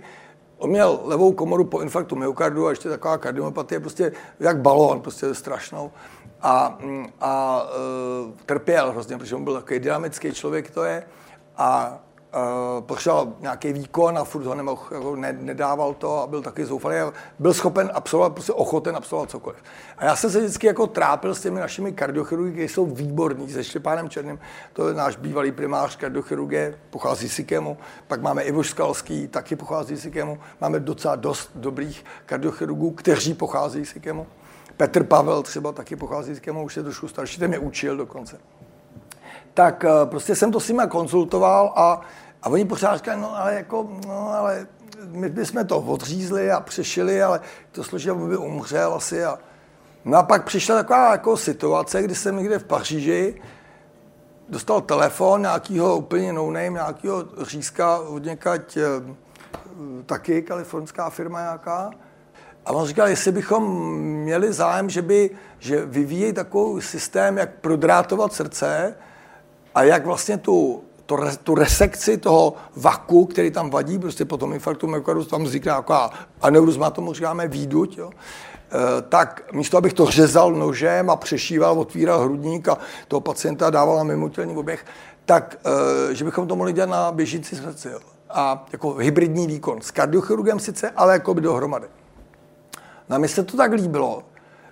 On 0.58 0.70
měl 0.70 1.00
levou 1.04 1.32
komoru 1.32 1.64
po 1.64 1.80
infarktu 1.80 2.16
myokardu 2.16 2.66
a 2.66 2.70
ještě 2.70 2.88
taková 2.88 3.18
kardiomyopatie, 3.18 3.80
prostě 3.80 4.12
jak 4.40 4.58
balón, 4.58 5.00
prostě 5.00 5.34
strašnou. 5.34 5.90
A, 6.42 6.78
a 7.20 7.62
uh, 7.62 8.30
trpěl 8.46 8.90
hrozně, 8.90 9.18
protože 9.18 9.36
on 9.36 9.44
byl 9.44 9.54
takový 9.54 9.80
dynamický 9.80 10.32
člověk, 10.32 10.70
to 10.70 10.84
je. 10.84 11.04
A 11.56 11.98
uh, 13.06 13.32
nějaký 13.40 13.72
výkon 13.72 14.18
a 14.18 14.24
furt 14.24 14.44
ho 14.44 14.54
nemohl, 14.54 14.82
jako 14.94 15.16
ne, 15.16 15.32
nedával 15.32 15.94
to 15.94 16.22
a 16.22 16.26
byl 16.26 16.42
taky 16.42 16.64
zoufalý 16.64 16.96
a 16.96 17.12
byl 17.38 17.54
schopen 17.54 17.90
absolvovat, 17.94 18.32
prostě 18.32 18.52
ochoten 18.52 18.96
absolvovat 18.96 19.30
cokoliv. 19.30 19.58
A 19.98 20.04
já 20.04 20.16
jsem 20.16 20.30
se 20.30 20.38
vždycky 20.38 20.66
jako 20.66 20.86
trápil 20.86 21.34
s 21.34 21.40
těmi 21.40 21.60
našimi 21.60 21.92
kardiochirurgy, 21.92 22.52
kteří 22.52 22.68
jsou 22.68 22.86
výborní, 22.86 23.50
se 23.50 23.64
Štěpánem 23.64 24.08
Černým, 24.08 24.38
to 24.72 24.88
je 24.88 24.94
náš 24.94 25.16
bývalý 25.16 25.52
primář 25.52 25.96
kardiochirurgie, 25.96 26.78
pochází 26.90 27.28
z 27.28 27.32
Sikemu, 27.32 27.76
pak 28.06 28.22
máme 28.22 28.42
Ivo 28.42 28.64
Skalský, 28.64 29.28
taky 29.28 29.56
pochází 29.56 29.96
z 29.96 30.02
Sikemu, 30.02 30.38
máme 30.60 30.80
docela 30.80 31.16
dost 31.16 31.50
dobrých 31.54 32.04
kardiochirurgů, 32.26 32.90
kteří 32.90 33.34
pochází 33.34 33.86
z 33.86 33.90
Sikemu. 33.90 34.26
Petr 34.76 35.04
Pavel 35.04 35.42
třeba 35.42 35.72
taky 35.72 35.96
pochází 35.96 36.32
z 36.32 36.36
Sikemu, 36.36 36.64
už 36.64 36.76
je 36.76 36.82
trošku 36.82 37.08
starší, 37.08 37.38
ten 37.38 37.48
mě 37.48 37.58
učil 37.58 37.96
dokonce 37.96 38.38
tak 39.60 39.84
eh, 39.84 40.06
prostě 40.06 40.34
jsem 40.34 40.52
to 40.52 40.60
s 40.60 40.68
nimi 40.68 40.82
konzultoval 40.88 41.72
a, 41.76 42.00
a 42.42 42.48
oni 42.48 42.64
pořád 42.64 42.96
říkali, 42.96 43.20
no 43.20 43.36
ale 43.36 43.54
jako, 43.54 43.90
no 44.06 44.28
ale 44.28 44.66
my 45.08 45.28
bychom 45.28 45.66
to 45.66 45.78
odřízli 45.78 46.50
a 46.50 46.60
přešili, 46.60 47.22
ale 47.22 47.40
to 47.72 47.84
složí, 47.84 48.10
aby 48.10 48.26
by 48.26 48.36
umřel 48.36 48.94
asi. 48.94 49.24
A, 49.24 49.38
no 50.04 50.18
a 50.18 50.22
pak 50.22 50.44
přišla 50.44 50.76
taková 50.76 51.12
jako 51.12 51.36
situace, 51.36 52.02
kdy 52.02 52.14
jsem 52.14 52.36
někde 52.36 52.58
v 52.58 52.64
Paříži 52.64 53.42
dostal 54.48 54.80
telefon 54.80 55.40
nějakého 55.40 55.96
úplně 55.96 56.32
no 56.32 56.46
name, 56.46 56.70
nějakého 56.70 57.24
řízka 57.42 57.98
od 57.98 58.24
někať, 58.24 58.76
eh, 58.76 59.14
taky 60.06 60.42
kalifornská 60.42 61.10
firma 61.10 61.40
nějaká. 61.40 61.90
A 62.66 62.72
on 62.72 62.86
říkal, 62.86 63.08
jestli 63.08 63.32
bychom 63.32 63.92
měli 64.00 64.52
zájem, 64.52 64.90
že, 64.90 65.02
by, 65.02 65.30
že 65.58 65.84
vyvíjí 65.84 66.32
takový 66.32 66.82
systém, 66.82 67.38
jak 67.38 67.50
prodrátovat 67.60 68.32
srdce, 68.32 68.94
a 69.74 69.82
jak 69.82 70.06
vlastně 70.06 70.38
tu, 70.38 70.84
to, 71.06 71.16
tu 71.44 71.54
resekci 71.54 72.18
toho 72.18 72.54
vaku, 72.76 73.26
který 73.26 73.50
tam 73.50 73.70
vadí, 73.70 73.98
prostě 73.98 74.24
po 74.24 74.36
tom 74.36 74.52
infarktu 74.52 74.86
myokardu 74.86 75.24
tam 75.24 75.44
vznikne 75.44 75.70
nějaká 75.70 76.10
aneurizma, 76.42 76.90
tomu 76.90 77.12
říkáme 77.12 77.48
výduť, 77.48 77.98
jo, 77.98 78.10
e, 78.10 79.02
tak 79.02 79.52
místo, 79.52 79.78
abych 79.78 79.92
to 79.92 80.06
řezal 80.06 80.52
nožem 80.52 81.10
a 81.10 81.16
přešíval, 81.16 81.80
otvíral 81.80 82.20
hrudník 82.20 82.68
a 82.68 82.78
toho 83.08 83.20
pacienta 83.20 83.70
dával 83.70 83.96
na 83.96 84.04
mimotělní 84.04 84.56
oběh, 84.56 84.86
tak, 85.24 85.56
e, 86.10 86.14
že 86.14 86.24
bychom 86.24 86.48
to 86.48 86.56
mohli 86.56 86.72
dělat 86.72 86.90
na 86.90 87.12
běžící 87.12 87.56
srdci. 87.56 87.88
Jo. 87.88 87.98
a 88.30 88.66
jako 88.72 88.94
hybridní 88.94 89.46
výkon 89.46 89.80
s 89.80 89.90
kardiochirurgem 89.90 90.58
sice, 90.58 90.90
ale 90.90 91.12
jako 91.12 91.34
by 91.34 91.40
dohromady. 91.40 91.86
No 93.08 93.16
a 93.16 93.18
mně 93.18 93.28
se 93.28 93.42
to 93.42 93.56
tak 93.56 93.72
líbilo, 93.72 94.22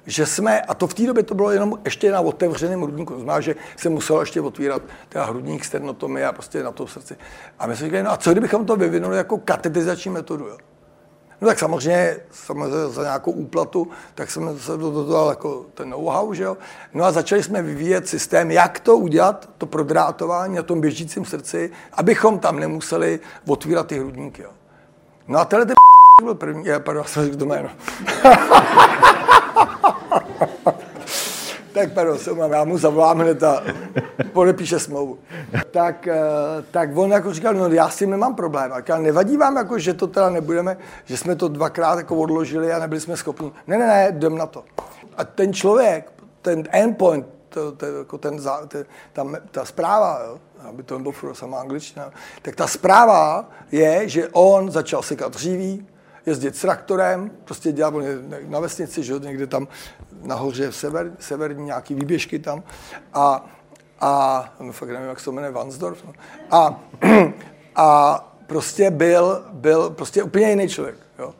že 0.06 0.26
jsme, 0.26 0.60
a 0.60 0.74
to 0.74 0.86
v 0.86 0.94
té 0.94 1.06
době 1.06 1.22
to 1.22 1.34
bylo 1.34 1.50
jenom 1.50 1.78
ještě 1.84 2.12
na 2.12 2.20
otevřeném 2.20 2.82
hrudníku, 2.82 3.12
to 3.12 3.20
znamená, 3.20 3.40
že 3.40 3.54
se 3.76 3.88
muselo 3.88 4.20
ještě 4.20 4.40
otvírat 4.40 4.82
teda 5.08 5.24
hrudník, 5.24 5.64
sternotomie 5.64 6.26
a 6.26 6.32
prostě 6.32 6.62
na 6.62 6.72
to 6.72 6.86
srdci. 6.86 7.16
A 7.58 7.66
my 7.66 7.76
jsme 7.76 7.86
říkali, 7.86 8.02
no 8.02 8.12
a 8.12 8.16
co 8.16 8.32
kdybychom 8.32 8.66
to 8.66 8.76
vyvinuli 8.76 9.16
jako 9.16 9.38
katetizační 9.38 10.10
metodu, 10.10 10.46
jo? 10.46 10.56
No 11.40 11.48
tak 11.48 11.58
samozřejmě, 11.58 12.16
samozřejmě 12.30 12.88
za 12.88 13.02
nějakou 13.02 13.30
úplatu, 13.30 13.88
tak 14.14 14.30
jsme 14.30 14.58
se 14.58 14.76
do 14.76 15.04
toho 15.04 15.30
jako 15.30 15.66
ten 15.74 15.90
know-how, 15.90 16.34
že 16.34 16.42
jo. 16.42 16.56
No 16.94 17.04
a 17.04 17.12
začali 17.12 17.42
jsme 17.42 17.62
vyvíjet 17.62 18.08
systém, 18.08 18.50
jak 18.50 18.80
to 18.80 18.96
udělat, 18.96 19.50
to 19.58 19.66
prodrátování 19.66 20.56
na 20.56 20.62
tom 20.62 20.80
běžícím 20.80 21.24
srdci, 21.24 21.70
abychom 21.92 22.38
tam 22.38 22.58
nemuseli 22.58 23.20
otvírat 23.46 23.86
ty 23.86 23.98
hrudníky, 23.98 24.42
jo. 24.42 24.50
No 25.28 25.38
a 25.38 25.44
tenhle 25.44 25.66
ten 25.66 25.74
byl 26.24 26.34
první, 26.34 26.66
já, 26.66 26.80
pardon, 26.80 27.04
jsem 27.04 27.38
to 27.38 27.44
jméno. 27.44 27.68
tak 31.78 31.92
pardon, 31.92 32.18
se 32.18 32.34
mám, 32.34 32.52
já 32.52 32.64
mu 32.64 32.78
zavolám 32.78 33.18
hned 33.18 33.42
a 33.42 33.62
podepíše 34.32 34.78
smlouvu. 34.78 35.18
Tak, 35.70 36.08
eh, 36.08 36.16
tak 36.70 36.96
on 36.96 37.10
jako 37.10 37.32
říkal, 37.32 37.54
no 37.54 37.68
já 37.68 37.88
s 37.88 37.96
tím 37.96 38.10
nemám 38.10 38.34
problém. 38.34 38.72
A 38.72 38.82
já 38.88 38.98
nevadí 38.98 39.36
vám, 39.36 39.56
jako, 39.56 39.78
že 39.78 39.94
to 39.94 40.06
teda 40.06 40.30
nebudeme, 40.30 40.76
že 41.04 41.16
jsme 41.16 41.36
to 41.36 41.48
dvakrát 41.48 41.98
jako 41.98 42.16
odložili 42.16 42.72
a 42.72 42.78
nebyli 42.78 43.00
jsme 43.00 43.16
schopni. 43.16 43.52
Ne, 43.66 43.78
ne, 43.78 43.86
ne, 43.86 44.08
jdem 44.16 44.38
na 44.38 44.46
to. 44.46 44.64
A 45.16 45.24
ten 45.24 45.52
člověk, 45.52 46.12
ten 46.42 46.64
endpoint, 46.70 47.26
to, 47.48 47.72
to, 47.72 47.86
jako 47.86 48.18
ten, 48.18 48.40
ten, 48.68 48.84
ta, 49.12 49.26
ta 49.50 49.64
zpráva, 49.64 50.20
jo, 50.26 50.38
aby 50.68 50.82
to 50.82 50.98
nebylo 50.98 51.34
sama 51.34 51.60
angličtina, 51.60 52.10
tak 52.42 52.56
ta 52.56 52.66
zpráva 52.66 53.48
je, 53.72 54.08
že 54.08 54.28
on 54.28 54.70
začal 54.70 55.02
sekat 55.02 55.32
dříví, 55.32 55.86
jezdit 56.28 56.56
s 56.56 56.60
traktorem, 56.60 57.30
prostě 57.44 57.72
dělat 57.72 57.94
na 58.48 58.60
vesnici, 58.60 59.02
že 59.02 59.14
někde 59.18 59.46
tam 59.46 59.68
nahoře 60.22 60.70
v 60.70 60.76
sever, 60.76 61.12
severní 61.18 61.64
nějaký 61.64 61.94
výběžky 61.94 62.38
tam 62.38 62.62
a, 63.14 63.46
a 64.00 64.54
no, 64.60 64.72
fakt 64.72 64.88
nevím, 64.88 65.08
jak 65.08 65.18
se 65.18 65.24
to 65.24 65.32
jmenuje, 65.32 65.52
Vansdorf, 65.52 66.04
no. 66.04 66.12
a, 66.50 66.80
a 67.76 68.38
prostě 68.46 68.90
byl, 68.90 69.44
byl 69.52 69.90
prostě 69.90 70.22
úplně 70.22 70.50
jiný 70.50 70.68
člověk. 70.68 70.96
Jo. 71.18 71.34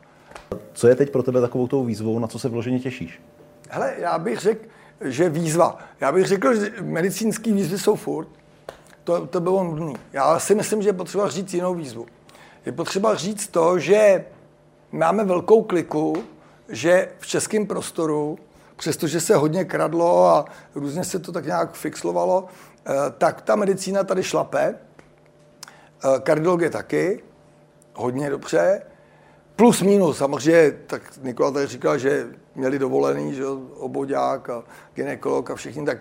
Co 0.73 0.87
je 0.87 0.95
teď 0.95 1.11
pro 1.11 1.23
tebe 1.23 1.41
takovou 1.41 1.67
tou 1.67 1.85
výzvou, 1.85 2.19
na 2.19 2.27
co 2.27 2.39
se 2.39 2.49
vloženě 2.49 2.79
těšíš? 2.79 3.21
Hele, 3.69 3.93
já 3.97 4.19
bych 4.19 4.39
řekl, 4.39 4.65
že 5.01 5.29
výzva. 5.29 5.77
Já 5.99 6.11
bych 6.11 6.25
řekl, 6.25 6.55
že 6.55 6.71
medicínský 6.81 7.53
výzvy 7.53 7.79
jsou 7.79 7.95
furt. 7.95 8.27
To, 9.03 9.27
to 9.27 9.39
bylo 9.39 9.63
nudný. 9.63 9.95
Já 10.13 10.39
si 10.39 10.55
myslím, 10.55 10.81
že 10.81 10.89
je 10.89 10.93
potřeba 10.93 11.29
říct 11.29 11.53
jinou 11.53 11.73
výzvu. 11.73 12.05
Je 12.65 12.71
potřeba 12.71 13.15
říct 13.15 13.47
to, 13.47 13.79
že 13.79 14.25
máme 14.91 15.23
velkou 15.23 15.63
kliku, 15.63 16.23
že 16.69 17.09
v 17.19 17.27
českém 17.27 17.67
prostoru, 17.67 18.37
přestože 18.75 19.21
se 19.21 19.35
hodně 19.35 19.65
kradlo 19.65 20.27
a 20.27 20.45
různě 20.75 21.03
se 21.03 21.19
to 21.19 21.31
tak 21.31 21.45
nějak 21.45 21.73
fixlovalo, 21.73 22.45
eh, 22.85 22.93
tak 23.17 23.41
ta 23.41 23.55
medicína 23.55 24.03
tady 24.03 24.23
šlape, 24.23 24.75
eh, 24.75 26.19
kardiologie 26.19 26.69
taky, 26.69 27.23
hodně 27.95 28.29
dobře, 28.29 28.81
plus 29.55 29.81
minus, 29.81 30.17
samozřejmě, 30.17 30.71
tak 30.87 31.01
Nikola 31.21 31.51
tady 31.51 31.67
říkal, 31.67 31.97
že 31.97 32.27
měli 32.55 32.79
dovolený, 32.79 33.33
že 33.33 33.45
obodák 33.75 34.49
a 34.49 34.63
ginekolog 34.95 35.51
a 35.51 35.55
všichni, 35.55 35.85
tak 35.85 35.97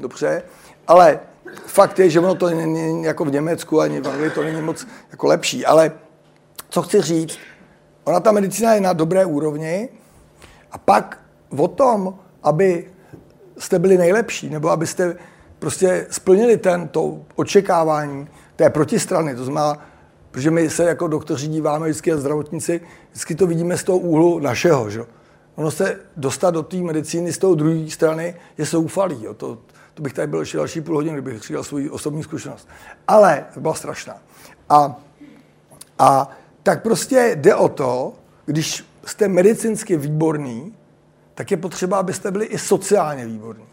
dobře, 0.00 0.42
ale 0.86 1.20
fakt 1.66 1.98
je, 1.98 2.10
že 2.10 2.20
ono 2.20 2.34
to 2.34 2.50
není 2.50 3.04
jako 3.04 3.24
v 3.24 3.32
Německu 3.32 3.80
ani 3.80 4.00
v 4.00 4.08
Anglii 4.08 4.30
to 4.30 4.42
není 4.42 4.62
moc 4.62 4.86
jako 5.10 5.26
lepší, 5.26 5.66
ale 5.66 5.92
co 6.68 6.82
chci 6.82 7.02
říct, 7.02 7.38
Ona 8.06 8.20
ta 8.20 8.32
medicína 8.32 8.74
je 8.74 8.80
na 8.80 8.92
dobré 8.92 9.26
úrovni 9.26 9.88
a 10.72 10.78
pak 10.78 11.20
o 11.56 11.68
tom, 11.68 12.18
aby 12.42 12.90
jste 13.58 13.78
byli 13.78 13.98
nejlepší, 13.98 14.50
nebo 14.50 14.70
abyste 14.70 15.16
prostě 15.58 16.06
splnili 16.10 16.56
tento 16.56 17.18
očekávání 17.34 18.28
té 18.56 18.70
protistrany, 18.70 19.36
to 19.36 19.44
znamená, 19.44 19.86
protože 20.30 20.50
my 20.50 20.70
se 20.70 20.84
jako 20.84 21.08
doktoři 21.08 21.48
díváme 21.48 21.86
vždycky 21.86 22.12
a 22.12 22.16
zdravotníci, 22.16 22.80
vždycky 23.10 23.34
to 23.34 23.46
vidíme 23.46 23.78
z 23.78 23.84
toho 23.84 23.98
úhlu 23.98 24.38
našeho, 24.38 24.90
že? 24.90 25.04
Ono 25.54 25.70
se 25.70 26.00
dostat 26.16 26.50
do 26.50 26.62
té 26.62 26.76
medicíny 26.76 27.32
z 27.32 27.38
toho 27.38 27.54
druhé 27.54 27.90
strany 27.90 28.34
je 28.58 28.64
zoufalý. 28.64 29.24
Jo. 29.24 29.34
To, 29.34 29.58
to 29.94 30.02
bych 30.02 30.12
tady 30.12 30.26
byl 30.26 30.40
ještě 30.40 30.56
další 30.56 30.80
půl 30.80 30.94
hodiny, 30.94 31.12
kdybych 31.12 31.42
říkal 31.42 31.64
svou 31.64 31.88
osobní 31.90 32.22
zkušenost. 32.22 32.68
Ale 33.08 33.44
byla 33.56 33.74
strašná. 33.74 34.16
A, 34.68 34.96
a 35.98 36.30
tak 36.66 36.82
prostě 36.82 37.32
jde 37.36 37.54
o 37.54 37.68
to, 37.68 38.12
když 38.46 38.84
jste 39.04 39.28
medicínsky 39.28 39.96
výborný, 39.96 40.74
tak 41.34 41.50
je 41.50 41.56
potřeba, 41.56 41.98
abyste 41.98 42.30
byli 42.30 42.44
i 42.46 42.58
sociálně 42.58 43.26
výborní. 43.26 43.64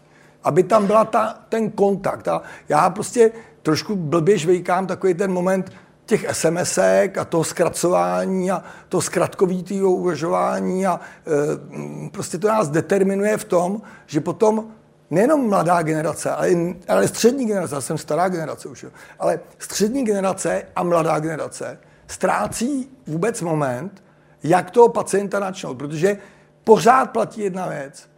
Aby 0.44 0.62
tam 0.62 0.86
byla 0.86 1.04
ta, 1.04 1.38
ten 1.48 1.70
kontakt. 1.70 2.28
A 2.28 2.42
já 2.68 2.90
prostě 2.90 3.30
trošku 3.62 3.96
blbě 3.96 4.38
žvejkám 4.38 4.86
takový 4.86 5.14
ten 5.14 5.32
moment 5.32 5.72
těch 6.06 6.26
SMSek 6.32 7.18
a 7.18 7.24
toho 7.24 7.44
zkracování 7.44 8.50
a 8.50 8.64
to 8.88 9.00
zkratkovitého 9.00 9.90
uvažování 9.90 10.86
a 10.86 11.00
e, 11.00 12.08
prostě 12.08 12.38
to 12.38 12.48
nás 12.48 12.68
determinuje 12.68 13.36
v 13.36 13.44
tom, 13.44 13.82
že 14.06 14.20
potom 14.20 14.64
nejenom 15.10 15.48
mladá 15.48 15.82
generace, 15.82 16.30
ale, 16.30 16.48
ale 16.88 17.08
střední 17.08 17.46
generace, 17.46 17.74
já 17.74 17.80
jsem 17.80 17.98
stará 17.98 18.28
generace 18.28 18.68
už, 18.68 18.86
ale 19.18 19.40
střední 19.58 20.04
generace 20.04 20.62
a 20.76 20.82
mladá 20.82 21.18
generace 21.18 21.78
ztrácí 22.06 22.90
vůbec 23.06 23.40
moment, 23.40 24.04
jak 24.42 24.70
toho 24.70 24.88
pacienta 24.88 25.40
načnout, 25.40 25.74
protože 25.74 26.18
pořád 26.64 27.10
platí 27.10 27.40
jedna 27.40 27.66
věc. 27.66 28.08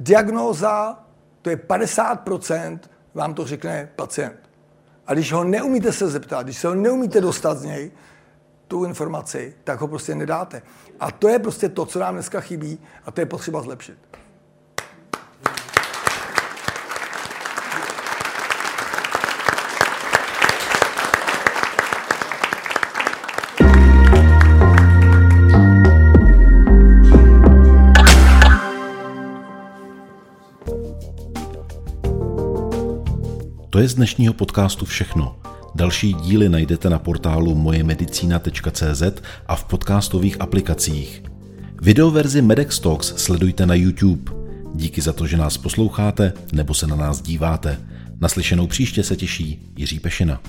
Diagnóza, 0.00 1.04
to 1.42 1.50
je 1.50 1.56
50%, 1.56 2.78
vám 3.14 3.34
to 3.34 3.46
řekne 3.46 3.88
pacient. 3.96 4.50
A 5.06 5.14
když 5.14 5.32
ho 5.32 5.44
neumíte 5.44 5.92
se 5.92 6.08
zeptat, 6.08 6.42
když 6.42 6.58
se 6.58 6.68
ho 6.68 6.74
neumíte 6.74 7.20
dostat 7.20 7.58
z 7.58 7.64
něj, 7.64 7.90
tu 8.68 8.84
informaci, 8.84 9.54
tak 9.64 9.80
ho 9.80 9.88
prostě 9.88 10.14
nedáte. 10.14 10.62
A 11.00 11.10
to 11.10 11.28
je 11.28 11.38
prostě 11.38 11.68
to, 11.68 11.86
co 11.86 11.98
nám 11.98 12.14
dneska 12.14 12.40
chybí 12.40 12.78
a 13.04 13.10
to 13.10 13.20
je 13.20 13.26
potřeba 13.26 13.62
zlepšit. 13.62 13.98
To 33.78 33.82
je 33.82 33.88
z 33.88 33.94
dnešního 33.94 34.34
podcastu 34.34 34.84
všechno. 34.84 35.36
Další 35.74 36.14
díly 36.14 36.48
najdete 36.48 36.90
na 36.90 36.98
portálu 36.98 37.54
mojemedicina.cz 37.54 39.02
a 39.46 39.56
v 39.56 39.64
podcastových 39.64 40.40
aplikacích. 40.40 41.22
Videoverzi 41.82 42.42
Medex 42.42 42.80
Talks 42.80 43.14
sledujte 43.16 43.66
na 43.66 43.74
YouTube. 43.74 44.32
Díky 44.74 45.00
za 45.00 45.12
to, 45.12 45.26
že 45.26 45.36
nás 45.36 45.58
posloucháte 45.58 46.32
nebo 46.52 46.74
se 46.74 46.86
na 46.86 46.96
nás 46.96 47.22
díváte. 47.22 47.78
Naslyšenou 48.20 48.66
příště 48.66 49.02
se 49.02 49.16
těší 49.16 49.72
Jiří 49.76 50.00
Pešina. 50.00 50.40